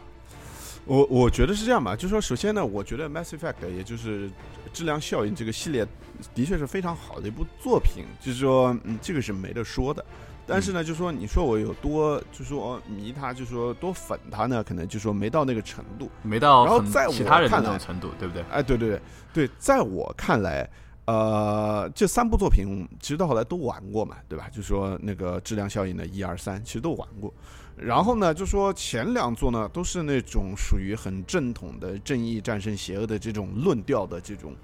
[0.85, 4.31] 我我觉得是这样吧，就是说，首先呢，我觉得 Mass Effect 也就是
[4.71, 5.85] 质量效应这个系列，
[6.33, 10.03] 的确是非常好的一部作品，就是说，嗯，这个是没得说的。
[10.47, 16.09] 但是呢，就说你说我有多，就说迷他，就说多粉他呢，可能就说没到那个程度。
[16.21, 18.45] 没到然后在我看来程度，对不对？
[18.49, 19.01] 哎，对对对
[19.33, 20.69] 对，在我看来，
[21.05, 24.49] 呃，这三部作品其实到后来都玩过嘛，对吧？
[24.49, 27.33] 就说那个质量效应的一二三，其实都玩过。
[27.75, 34.55] 然后呢，就说前两座呢，都是那种属于很正统的正义战胜邪恶的这种论调的这种，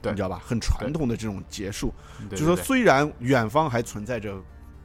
[0.00, 0.40] 对你知道吧？
[0.46, 1.92] 很传统的这种结束。
[2.30, 4.40] 就说虽然远方还存在着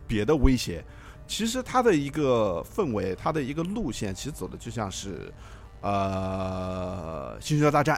[0.07, 0.83] 别的威胁，
[1.25, 5.31] 其实它的一个氛围，它的一个路线，其实走的就像是
[5.81, 7.95] 呃《星球大战》，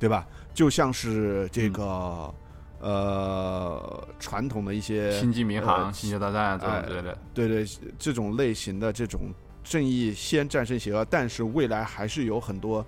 [0.00, 0.26] 对吧？
[0.58, 2.34] 就像是这个、
[2.80, 7.18] 呃传统的一些星际迷航、呃星球大战这种哎之类的。
[7.32, 7.64] 对对，
[7.96, 9.32] 这种类型的这种
[9.62, 12.84] 正义先战胜邪恶，但是未来还是有很多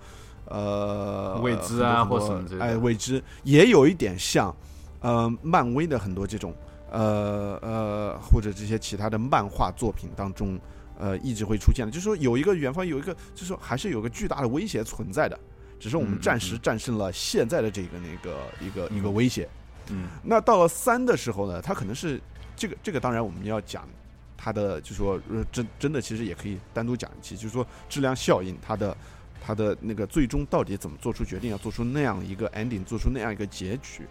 [0.47, 4.53] 呃未知啊或什么哎未知，也有一点像
[4.99, 6.53] 呃漫威的很多这种
[6.91, 10.59] 呃呃或者这些其他的漫画作品当中。
[11.03, 15.41] 呃，一直会出现的，就是说有一个远方有一个，就是说还是有个巨大的威胁存在的，
[15.81, 19.49] 只是我们暂时嗯战胜了现在的这个那个一个一个嗯威胁。
[19.89, 22.21] 嗯那到了三的时候呢，它可能是
[22.55, 23.89] 这个这个，当然我们要讲
[24.37, 28.97] 它的，就说呃真真的其实也可以单独讲一期，就是说质量效应，它的
[29.41, 34.07] 它的那个最终到底怎么做出决定，要做出那样一个 ending，做出那样一个结局，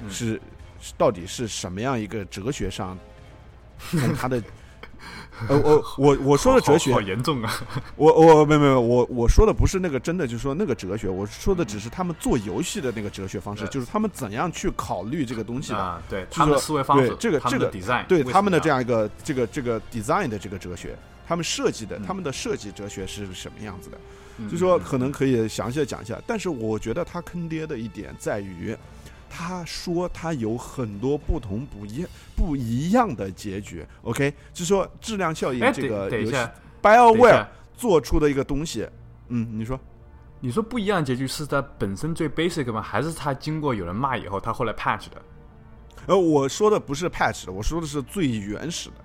[0.00, 0.40] 嗯是
[0.80, 2.96] 是到底是什么样一个哲学上，
[3.78, 4.40] 从它的。
[5.48, 7.52] 呃，我我我说的哲学好好，严重啊！
[7.96, 15.78] 我我没有没有我我说的不是那个真的，就是说那个哲学，我说的只是他们做游戏的那个哲学方式，对就是他们怎样去考虑这个东西的。
[15.78, 23.98] 啊，对就是他们的思维方式，这个这 design，对他们的这样一个这个这个 design 的这个哲学，他们设计的、嗯他们的设计哲学是什么样子的？
[24.38, 28.76] 嗯就说嗯可能可以详细的讲一下，但是我觉得他坑爹的一点在于，
[29.36, 32.06] 他说他有很多不同不一
[32.36, 33.84] 不一样的结局。
[34.02, 36.36] OK，就是说质量效应哎，这个游戏
[36.80, 38.88] BioWare，做出的一个东西，
[39.28, 39.78] 嗯，你说。
[40.40, 42.82] 你说不一样结局是它本身最 basic 吗？
[42.82, 45.22] 还是他经过有人骂以后，他后来 patch 的？
[46.06, 48.96] 呃，我说的不是 patch 的，我说的是最原始的。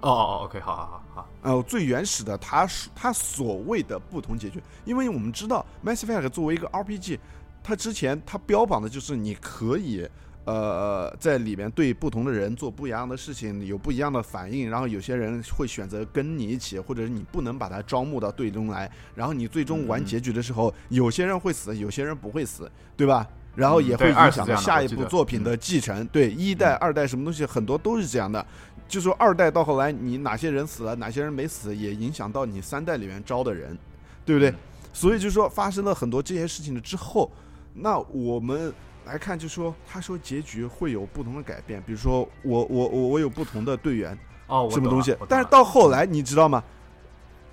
[0.00, 7.18] 哦哦哦，OK，好好好好，呃，最原始的，他是它所谓的不同结局，因为我们知道 Mass Effect 作为一个 RPG，
[7.66, 10.08] 它之前他标榜的就是你可以
[10.44, 23.26] 呃在里面对不同的人做不一样的事情，有不一样的反应，然后有些人会选择跟你一起，或者是你不能把他招募到队中来，然后你最终玩结局的时候，有些人会死，有些人不会死，对吧？
[23.56, 28.46] 然后嗯也会影响到下一部作品的继承，对一代、嗯二代什么东西很多都是这样的。
[28.86, 33.76] 就说二代到后来，你哪些人死了，哪些人没死，也影响到你三代里面招的人，
[34.24, 34.50] 对不对？
[34.50, 34.54] 嗯
[34.96, 37.30] 所以就说发生了很多这些事情了之后，
[37.78, 38.72] 那我们
[39.04, 46.64] 来看，就说他说结局会有不同的改变，比如说我我我我有不同的队员，哦，什么东西但是到后来你知道吗？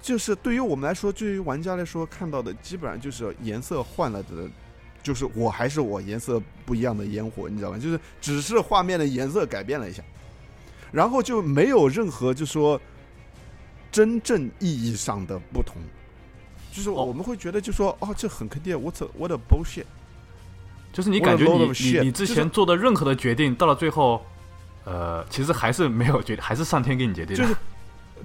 [0.01, 4.49] 就是对于我们来说，对于玩家来说，看到的基本上就是颜色换了的，
[5.01, 7.78] 就是我还是我颜色不一样的烟火，你知道吗？
[7.78, 10.03] 就是只是画面的颜色改变了一下，
[10.91, 12.80] 然后就没有任何就说
[13.91, 15.78] 真正意义上的不同，
[16.71, 19.86] 就是哦我们会觉得就说哦，这很坑爹，what what a bullshit。
[20.93, 24.23] 就是你感觉你你你之前做的任何的决定，到了最后，
[24.85, 27.43] 呃，其实还是没有决，还是上天给你决定的。
[27.43, 27.55] 就是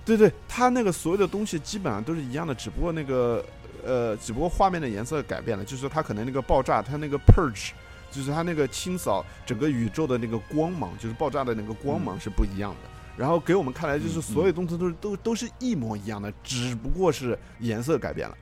[0.04, 3.42] 对对，他那个所有的东西基本上都是一样的，只不过那个
[3.84, 7.70] 呃，只不过画面的颜色改变了，就是说它可能那个爆炸，它那个 purge，
[8.12, 12.90] 就是它那个清扫整个宇宙的那个光芒，就是爆炸的那个光芒是不一样的。
[13.16, 18.36] 然后给我们看来，就是嗯所有东西都是都都是一模一样的，只不过是颜色改变了。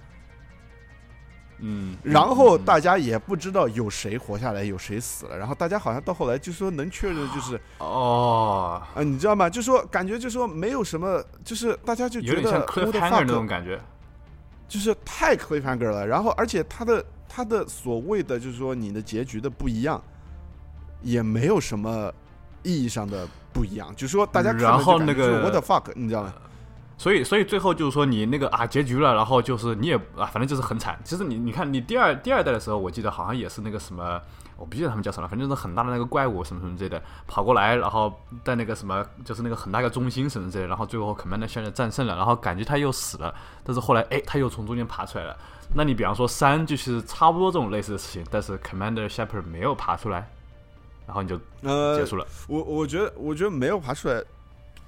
[1.59, 5.37] 嗯，然后嗯大家也不知道有谁活下来，有谁死了。
[5.37, 9.49] 然后大家好像到后来就说能确认就是哦，啊、你知道吗？
[9.49, 13.81] 就说感觉就说没有什么，就是大家就觉得那种感觉。
[14.69, 16.07] 就是太 cliffhanger 了。
[16.07, 20.03] 然后，而且他的他的所谓的就是说你的结局的不一样，
[21.03, 22.13] 也没有什么
[22.65, 23.95] 意义上的不一样。
[23.95, 26.35] 就是说大家然后那个 what the fuck，你知道吗？
[26.99, 30.99] 所以，所以最后就是说你那个啊结局了，然后就是你也啊，反正就是很惨。
[31.05, 34.19] 其实你你看你第二第二代的时候，我记得好像也是那个什么，
[34.57, 45.37] 我不记得他们叫什么，反正就是很大的那个怪物什么什么之类的跑过来，然后在那个什么就是那个很大个中心什么之类的，然后最后 Commander Shepard 战胜了，然后感觉他又死了，但是后来哎他又从中间爬出来了。
[45.75, 50.31] 那你比方说三就是差不多这种类似的事情，但是 Commander Shepard 没有爬出来，
[51.07, 52.27] 然后你就呃结，束了。
[52.49, 54.25] 我我觉得我觉得没有爬出来。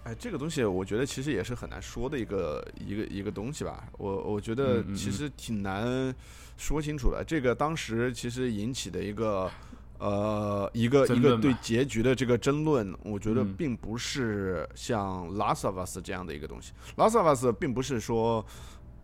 [0.08, 3.86] 哎，这个东西我觉得其实也是很难说的一个一个一个东西吧。
[3.98, 6.14] 我我觉得其实挺难
[6.56, 7.22] 说清楚的。
[7.22, 9.50] 这个当时其实引起的一个
[9.98, 16.72] 呃一个一个对结局的这个争论，我觉得嗯并不是像《Last of Us》这样的一个东西。
[16.96, 18.42] 《Last of Us》并不是说。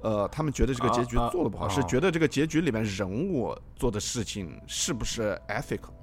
[0.01, 5.95] 呃，他们觉得这个结局做的不好，是哦觉得这个结局里面人物做的事情是不是 ethical？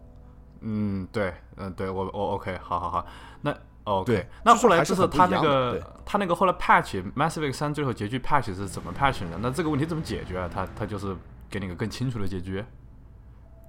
[0.62, 3.06] 嗯，对，嗯，对我我 OK，好好好，
[3.42, 9.38] 那 OK，对那后来就是他那个他那个后来 patch Mass Effect 三最后结局 patch 是怎么 patch 的？
[9.40, 10.50] 那这个问题怎么解决啊？
[10.54, 11.16] 他他就是
[11.50, 12.64] 给你个更清楚的结局。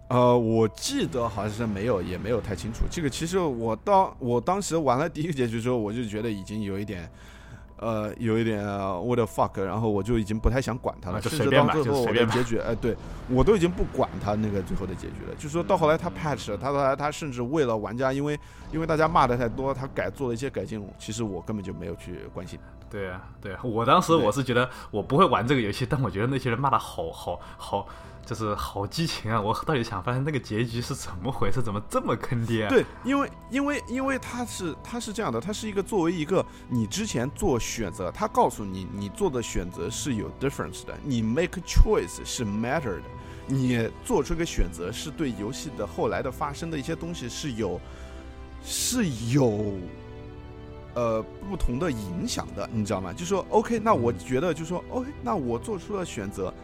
[0.08, 2.80] 呃，我记得好像是没有，也没有太清楚。
[2.90, 7.10] 这个其实我当我当时玩了第一个结局之后，我就觉得已经有一点，
[7.82, 12.96] 呃，有一点 what the fuck，然后我就已经不太想管他了，就甚至到最后的结局，哎，对
[13.28, 15.34] 我都已经不管他那个最后的结局了。
[15.34, 18.38] 就是说到后来他 patch，他后来他甚至为了玩家，因为
[18.70, 22.56] 因为大家骂的太多，他改做了一些改进，其实我根本就没有去关心。
[22.88, 27.88] 对啊，对啊，我当时我是觉得我不会玩这个游戏，但我觉得那些人骂的好好好，
[28.24, 29.40] 就是好激情啊！
[29.40, 31.60] 我到底想发现那个结局是怎么回事？
[31.60, 43.02] 怎么这么坑爹、对，因为因为因为他是他是这样的，他是一个作为一个你之前做选择，他告诉你你做的选择是有 difference 的，你 make choice 是 matter 的，
[43.48, 47.80] 你做出一个选择是对游戏的后来的发生的一些东西是有
[48.62, 49.74] 是有
[50.94, 51.20] 呃
[51.50, 53.12] 不同的影响的，你知道吗？
[53.12, 56.54] 就说 OK，那我觉得就说 OK，那我做出了选择。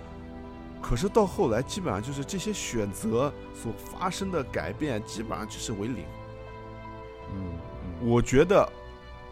[0.81, 6.05] 可是到后来，基本上就是这些选择所发生的改变，基本上就是为零。
[7.35, 7.59] 嗯
[8.01, 8.67] 嗯，我觉得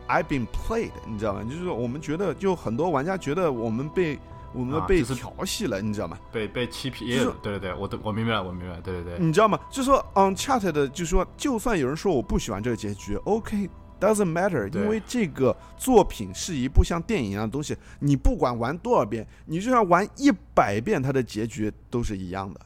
[0.09, 1.43] I've been played，你知道吗？
[1.45, 4.19] 就是说我们觉得，就很多玩家觉得我们被
[4.53, 6.19] 我们被啊就是调戏了，你知道吗？
[6.31, 9.59] 被被欺骗，就是对对对，我都我明白了，我明白了，对对对，你知道吗？
[9.71, 13.69] 就说 Uncharted 就说，就算有人说我不喜欢这个结局，OK。
[14.01, 22.61] Doesn't matter，因为这个作品是一部像电影一样的东西，你不管玩多少遍，你就算玩一百遍，它的结局都是一样的。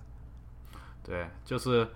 [1.02, 1.88] 对，就是。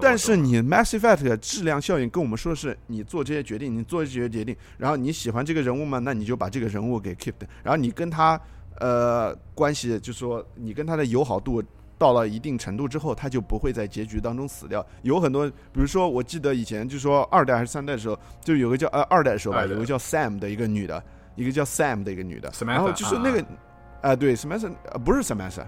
[0.00, 6.00] 但是你 Mass Effect 的质量效应跟我们说的是，你做这些决定，你做这些决定，然后你喜欢这个人物吗？
[6.00, 8.40] 那你就把这个人物给 keep 的，然后你跟他
[8.80, 11.62] 呃关系，就说你跟他的友好度
[11.98, 14.84] 到了一定程度之后，他就不会在结局当中死掉。
[15.02, 21.02] 有很多，比如说我记得以前就说二代还是三代的时候，就有个叫呃二代的时候吧，有个叫 Sam 的一个女的，
[21.34, 25.64] 一个叫 Sam 的一个女的，然后就是那个啊啊、对 Samantha 呃不是 Samantha。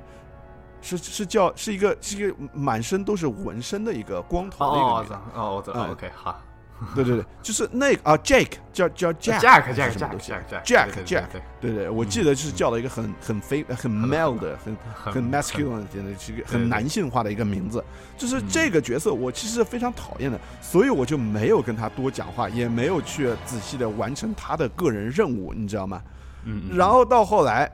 [0.80, 6.40] 是是叫是一个是一个满身都是纹身的一个光头的一个女的，哦，我知道嗯，OK，好
[6.94, 11.24] 对对对，就是那个啊，Jake 叫叫 Jack Jack 还 Jack 是什么 Jack 东西 Jack Jack Jack
[11.60, 17.84] 对对 Jack 我记得就是叫了一个很很非很 male 的很很很 masculine 的，是一个很男性化的一个名字。
[18.16, 26.00] 就是嗯这个角色，我其实是非常讨厌的，所以我就没有跟他多讲话，也没有去仔细的完成他的个人任务，你知道吗？
[26.44, 27.70] 嗯，嗯然后到后来，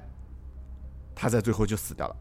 [1.15, 2.17] 他在最后就死掉了。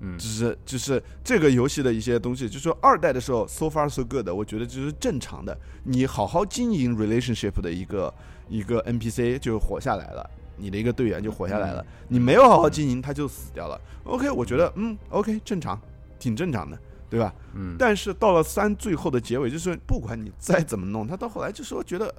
[0.00, 8.12] 嗯就是就是这个游戏的一些东西，就是说二代的时候 so far so good，我觉得就是正常的，你好好经营 relationship 的一个
[8.48, 13.80] 一个 NPC 就活下来了，你的一个队员就活下来了，你没有好好经营，他就死掉了。
[14.04, 15.78] OK，我觉得嗯 OK 正常，
[16.18, 16.78] 挺正常的，
[17.10, 17.34] 对吧？
[17.54, 22.12] 嗯，但是到了三最后的结尾，就是不管你再怎么弄，他到后来就说觉得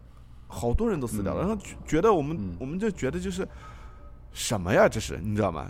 [0.47, 3.47] 好多人都死掉了，嗯然后觉觉得我们、嗯我们就觉得就是
[4.31, 5.69] 什么呀，这是你知道吗？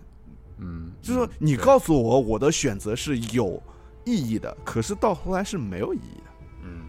[0.61, 3.61] 嗯，就是说嗯你告诉我我的选择是有
[4.05, 6.31] 意义的，可是到后来是没有意义的。
[6.63, 6.83] 嗯，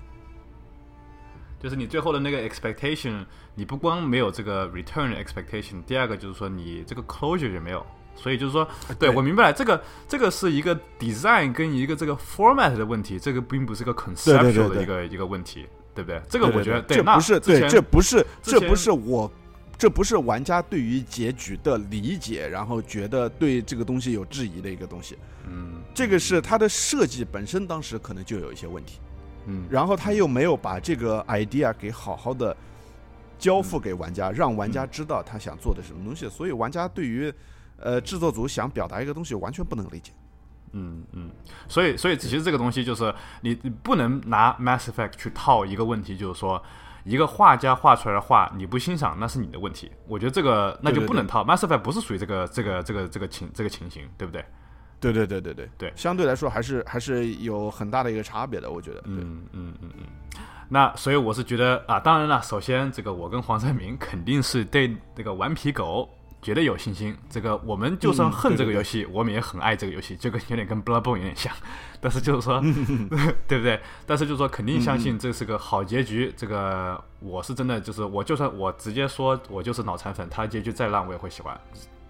[1.58, 7.84] 就是你最后的那个 expectation，你不光没有这个 return expectation，第二个就是说你这个 closure 也没有。
[8.14, 16.20] 所以就是说，对对我明白了，这个这个是一个 design 跟一个这个 format 的问题，这个并不是个 conceptual 的一个一个问题，对不对？
[16.28, 19.32] 这个我觉得对这那不是对，之前这不是这不是我，
[19.76, 25.16] 这不是玩家对于结局的理解，然后觉得对这个东西有质疑的一个东西。
[25.48, 29.00] 嗯这个是它的设计本身当时可能就有一些问题，
[29.46, 32.56] 嗯然后他又没有把这个 idea 给好好的
[33.38, 37.32] 交付给玩家，让玩嗯家知道他想做的什么东西，所以玩家对于
[37.76, 40.12] 呃制作组想表达一个东西完全不能理解。
[40.74, 41.30] 嗯嗯，
[41.68, 43.12] 所以所以其实这个东西就是
[43.42, 46.62] 你你不能拿 Mass Effect 去套一个问题，就是说
[47.04, 49.90] 一个画家画出来的画你不欣赏，那是你的问题。
[50.06, 54.44] 我觉得这个那就不能套 Mass Effect 不是属于这个这个这个这个情这个情形，对不对？
[55.00, 59.00] 对对对对对对相对来说还是还是有很大的一个差别的，我觉得。
[59.00, 60.04] 对，嗯嗯嗯嗯。
[60.68, 66.08] 那所以我是觉得啊，当然了，首先这个我跟黄三明肯定是对这个顽皮狗
[66.42, 67.16] 绝对有信心。
[67.30, 71.50] 这个我们就算嗯恨这个游戏，我们也很爱这个游戏，就跟有点跟 Bloodborne 有点像。
[72.00, 72.60] 但是就是说，
[73.48, 73.80] 对不对？
[74.04, 76.32] 但是就是说，肯定相信这是个好结局。
[76.36, 81.58] 这个我是真的就是，我就算我直接说我就是脑残粉，他结局再烂我也会喜欢，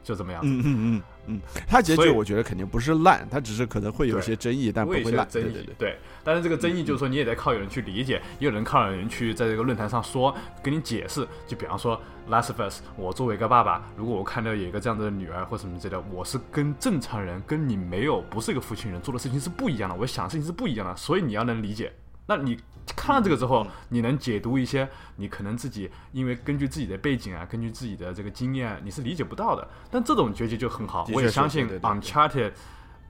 [0.03, 0.49] 就怎么样子。
[0.49, 5.25] 嗯嗯嗯嗯，他结局我觉得肯定不是烂，他只是可能会有一些争议，但不会烂。
[5.31, 5.97] 些争议，对对对。
[6.25, 11.27] 但是这个争议就是说，你也得靠有人去理解，也有人靠有人去在这个论坛上说，跟你解释。
[11.47, 11.97] 就比方说
[12.31, 21.93] 《Last of Us》，我作为一个爸爸，如果我看到有一个这样的女儿或什么之类的，我是跟正常人，跟你没有不是一个父亲人做的事情是不一样的，我想的事情是不一样的，所以你要能理解。
[22.37, 22.59] 那你
[22.97, 29.69] 看了这个之嗯后，你能解读一些你可能自己因为根据自己的背景啊，根据自己的这个经验啊，你是理解不到的。
[29.91, 32.53] 但这种结局就很好，我也相信 Uncharted，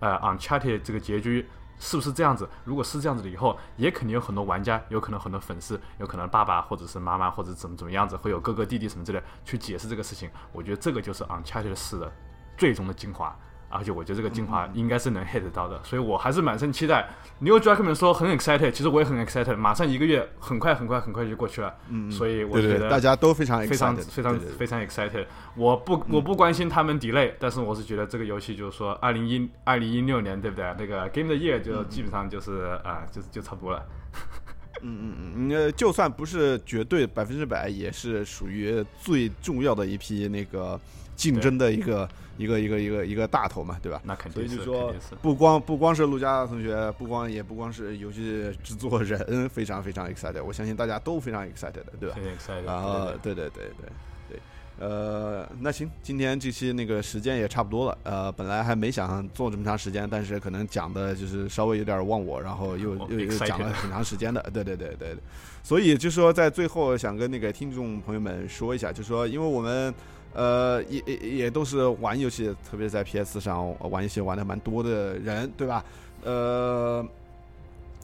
[0.01, 1.47] 呃，Uncharted 这个结局
[1.79, 2.49] 是不是这样子？
[2.65, 10.29] 如果是这样子的，以后也肯定有很多玩家，有可能很多粉丝，有可能爸爸或者是妈妈或者怎么怎么样子，会有哥哥弟弟什么之类去解释这个事情。
[10.53, 12.13] 我觉得这个就是 Uncharted 四的
[12.57, 13.37] 最终的精华。
[13.73, 17.09] 而且我觉得这个精华应该是能 hit 到的，所以我还是满身期待。
[17.39, 19.57] New Druckmann 说很 excited，其实我也很 excited。
[19.57, 25.25] 马上一个月，很快很快很快就过去了，嗯，所以我觉得大家都非常非常非常非常 excited。
[25.57, 30.65] 我不我不关心他们 delay，但是我是觉得这个游戏就是说，二零一二零一六年对不对？
[30.79, 33.83] 那个 Game 的 year 就基本上就是啊，就是就差不多了。
[34.85, 40.79] 嗯嗯嗯，那就算不是绝对百分之百，也是属于最重要的一批那个
[41.17, 42.09] 竞争的一个。
[42.39, 44.01] 一个一个一个一个大头嘛，对吧？
[44.05, 44.49] 那肯定。
[44.49, 52.65] 所以就说，不光不光是陆家同学，不光也不光是游戏制作人非常非常 excited，我相信大家都非常 excited，对吧？excited。
[52.65, 53.89] 然后，对对对对
[54.31, 54.41] 对，
[54.79, 65.15] 呃，那行，今天这期那个时间也差不多了，呃，本来还没想做这么长时间，但是可能讲的就是稍微有点忘我，然后又又又讲了很长时间的， 对对对对。
[65.63, 69.95] 所以就说在最后想跟那个听众朋友们说一下，就说因为我们。
[70.35, 75.85] 呃，也也也都是玩游戏，特别在 PS 上玩游戏玩的蛮多的人，对吧？
[76.25, 77.07] 呃，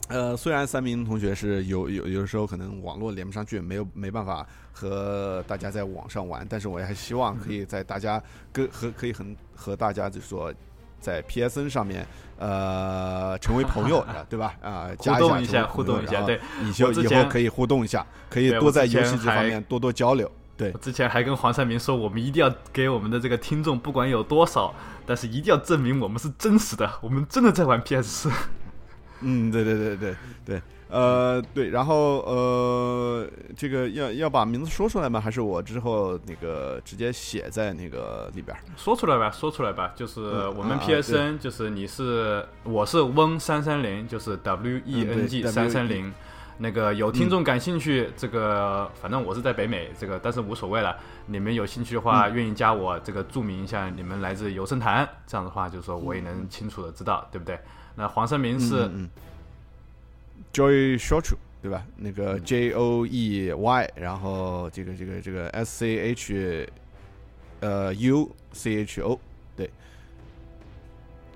[0.09, 10.53] 呃，虽然三名同学是有有有的时候可能网络连不上去，没有没办法和大家在网上玩，但是我也还希望可以在大家跟和可以很和大家就是说
[10.99, 12.05] 在 PSN 上面
[12.37, 14.55] 呃成为朋友，对吧？
[14.61, 20.29] 啊， 互动一下，互动一下，对，以后以后可以互动一下，可以多在游戏这方面多多交流。
[20.59, 24.75] 对，之前还跟黄三明说，我们一定要给我们的这个听众，不管有多少，
[25.05, 28.31] 但是一定要证明我们是真实的，我们真的在玩 PS 四。
[29.21, 30.15] 嗯，对对对对
[30.45, 33.25] 对，呃，对，然后呃，
[33.55, 35.19] 这个要要把名字说出来吗？
[35.21, 38.57] 还是我之后那个直接写在那个里边？
[38.75, 46.13] 说出来吧，说出来吧，就是我们 PSN，就是你是我是翁三三零，就是 W E N G 三三零。
[46.61, 50.95] 那个有听众感兴趣，这个反正我是在北美，这个但是无所谓了。
[51.25, 57.57] 你们有兴趣的话，愿意加我，这个注明一下你们来自游声坛，这样的话就是说我也能清楚的知道，对不对？
[57.95, 58.89] 那黄胜明是
[60.53, 61.83] Joy Short，对吧？
[61.95, 66.69] 那个 J O E Y，然后这个这个这个 S C H，
[67.61, 69.19] 呃 U C H O，对，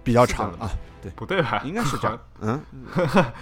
[0.03, 0.69] 比较长啊。
[1.01, 1.61] 对，不对吧？
[1.65, 2.19] 应该是这样。
[2.41, 2.63] 嗯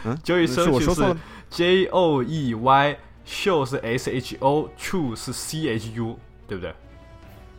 [0.05, 1.17] 嗯，Joy 是我说错了。
[1.49, 6.17] J O E Y show 是 S H O，true 是 C H U，
[6.47, 6.73] 对不对？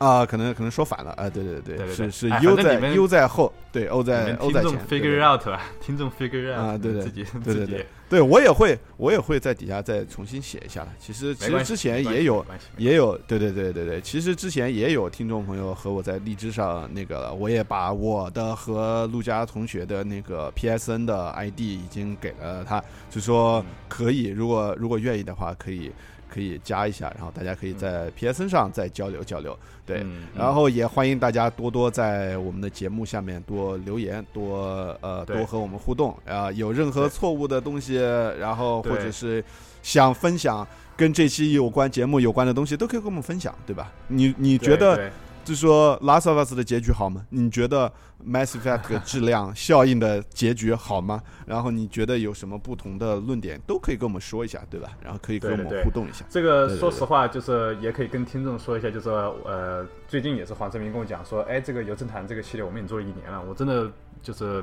[0.02, 1.10] 啊，可能可能说反了。
[1.12, 4.70] 啊，对对对，是是 U 在 U 在后，对 O 在 O 在前。
[4.70, 7.86] 听众 figure out 吧，听众 figure out 啊，对对自己对对对。
[8.08, 10.88] 对，我也会，我也会在底下再重新写一下的。
[11.00, 12.44] 其实，其实之前也有，
[12.76, 14.02] 也有，对对对对对。
[14.02, 25.90] 其实之前也有听众朋友和我在荔枝上那个，我也把我的和陆家同学的那个 PSN 的 ID 已经给了他，就说可以，如果如果愿意的话，可以。
[26.32, 30.04] 可以加一下，然后大家可以在 PSN 上再交流交流，对，
[30.34, 37.96] 然后也欢迎大家多多在我们的节目下面多留言，多呃多和我们互动啊，有任何错误的东西，
[38.38, 39.44] 然后或者是
[39.82, 43.92] 想分享跟这期有关节目有关的东西，都可以跟我们分享，对吧？
[44.08, 45.10] 你你觉得？
[45.44, 47.24] 就说《Last of Us》的结局好吗？
[47.30, 47.88] 你觉得
[48.24, 51.20] 《Mass Effect 》质量效应的结局好吗？
[51.46, 54.90] 然后你觉得有什么不同的论点，都可以跟我们说一下，对吧？
[55.02, 56.24] 然后可以跟我们互动一下。
[56.30, 63.90] 这个说实话，就是也可以跟听众说一下，就是呃，最近也是黄志明跟我讲说，哎，这个《游政坛》这个系列我们已经做了一年了，我真的
[64.22, 64.62] 就是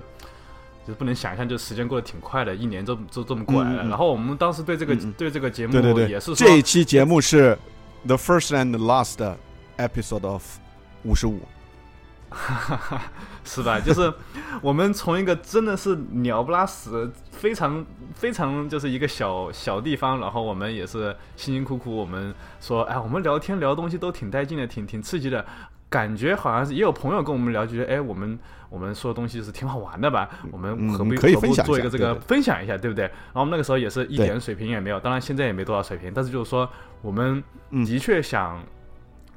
[0.88, 3.84] 就是不能想象，就时间过得挺快的，一年就就这么过来了。
[3.90, 7.58] 然后我们当时对这个对这个节目，对对对，也是这一期节目是
[8.08, 9.18] The First and Last
[9.78, 10.44] Episode of。
[11.04, 11.40] 五十五，
[13.44, 13.80] 是吧？
[13.80, 14.14] 就是
[14.62, 25.44] 我们从一个真的是鸟不拉屎，非常非常就是一个小小地方，然后我们也是辛辛苦苦，我们说，哎，我们聊天聊东西都挺带劲的，挺挺刺激的，
[25.90, 28.38] 感觉好像是也有朋友跟我们聊，觉得哎，我们
[28.70, 30.30] 我们说的东西是挺好玩的吧？
[30.52, 33.06] 我们何不可以分享做一个这个分享一下，对不对？
[33.06, 36.70] 然后我们那个时候也是一点水平也没有，当然现在也没多少水平，但是就是说，
[37.02, 37.44] 我们
[37.86, 38.62] 的确想。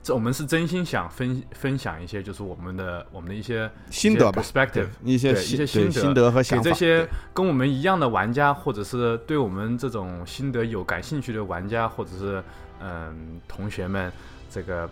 [0.03, 12.43] 这我们是真心想分分享一些，就是我们的我们的一些心得，perspective，一些一些心得心得和想法，给这些跟我们一样的玩家，或者是对我们这种心得有感兴趣的玩家，或者是
[12.81, 14.13] 嗯同学们，
[14.51, 14.91] 这个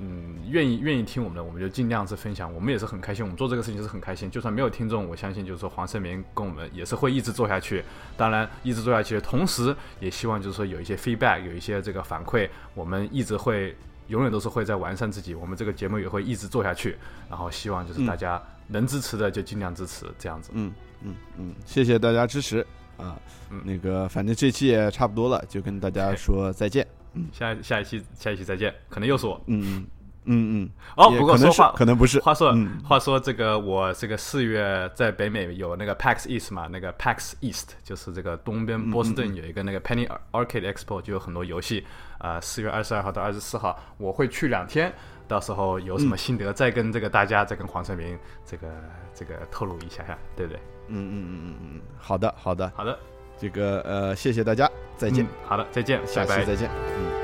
[0.00, 2.52] 嗯愿意愿意听我们的，我们就尽量是分享。
[2.52, 4.28] 我们也是很开心，我们做这个事情是很开心。
[4.28, 7.84] 就算没有听众，我相信就是说黄胜明跟我们也是会一直做下去。
[8.16, 13.76] 当然，一直做下去的同时，也希望就是说有一些 feedback，有一些这个反馈，我们一直会。
[14.08, 16.96] 永远都是会在完善自己，我们这个节目也会一直做下去。
[17.28, 20.50] 然后希望就是大家能支持的就尽量支持，这样子。
[20.54, 20.72] 嗯
[21.02, 22.66] 嗯嗯，谢谢大家支持
[22.96, 23.18] 啊。
[23.64, 26.86] 那个反正这期也差不多了，就跟大家说再见。
[27.14, 29.40] 嗯，下下一期下一期再见，可能又是我。
[29.46, 29.86] 嗯。
[30.26, 32.18] 嗯嗯，哦，不过说话可能不是。
[32.20, 41.84] 话说话说这个，我这个四月在北美有那个 PAX East 嘛，那个 PAX East 就是这个东边波士顿有一个那个 Penny Arcade Expo，就有很多游戏。
[42.24, 44.90] 啊，四月二十二号到二十四号，我会去两天，
[45.28, 48.68] 到时候有什么心得再跟这个大家再跟黄胜明这个
[49.12, 50.58] 这个透露一下下，对不对？
[50.88, 52.98] 嗯嗯嗯嗯嗯，好的好的好的，
[53.36, 55.26] 这个呃谢谢大家，再见。
[55.46, 57.23] 好的，再见，下期再见。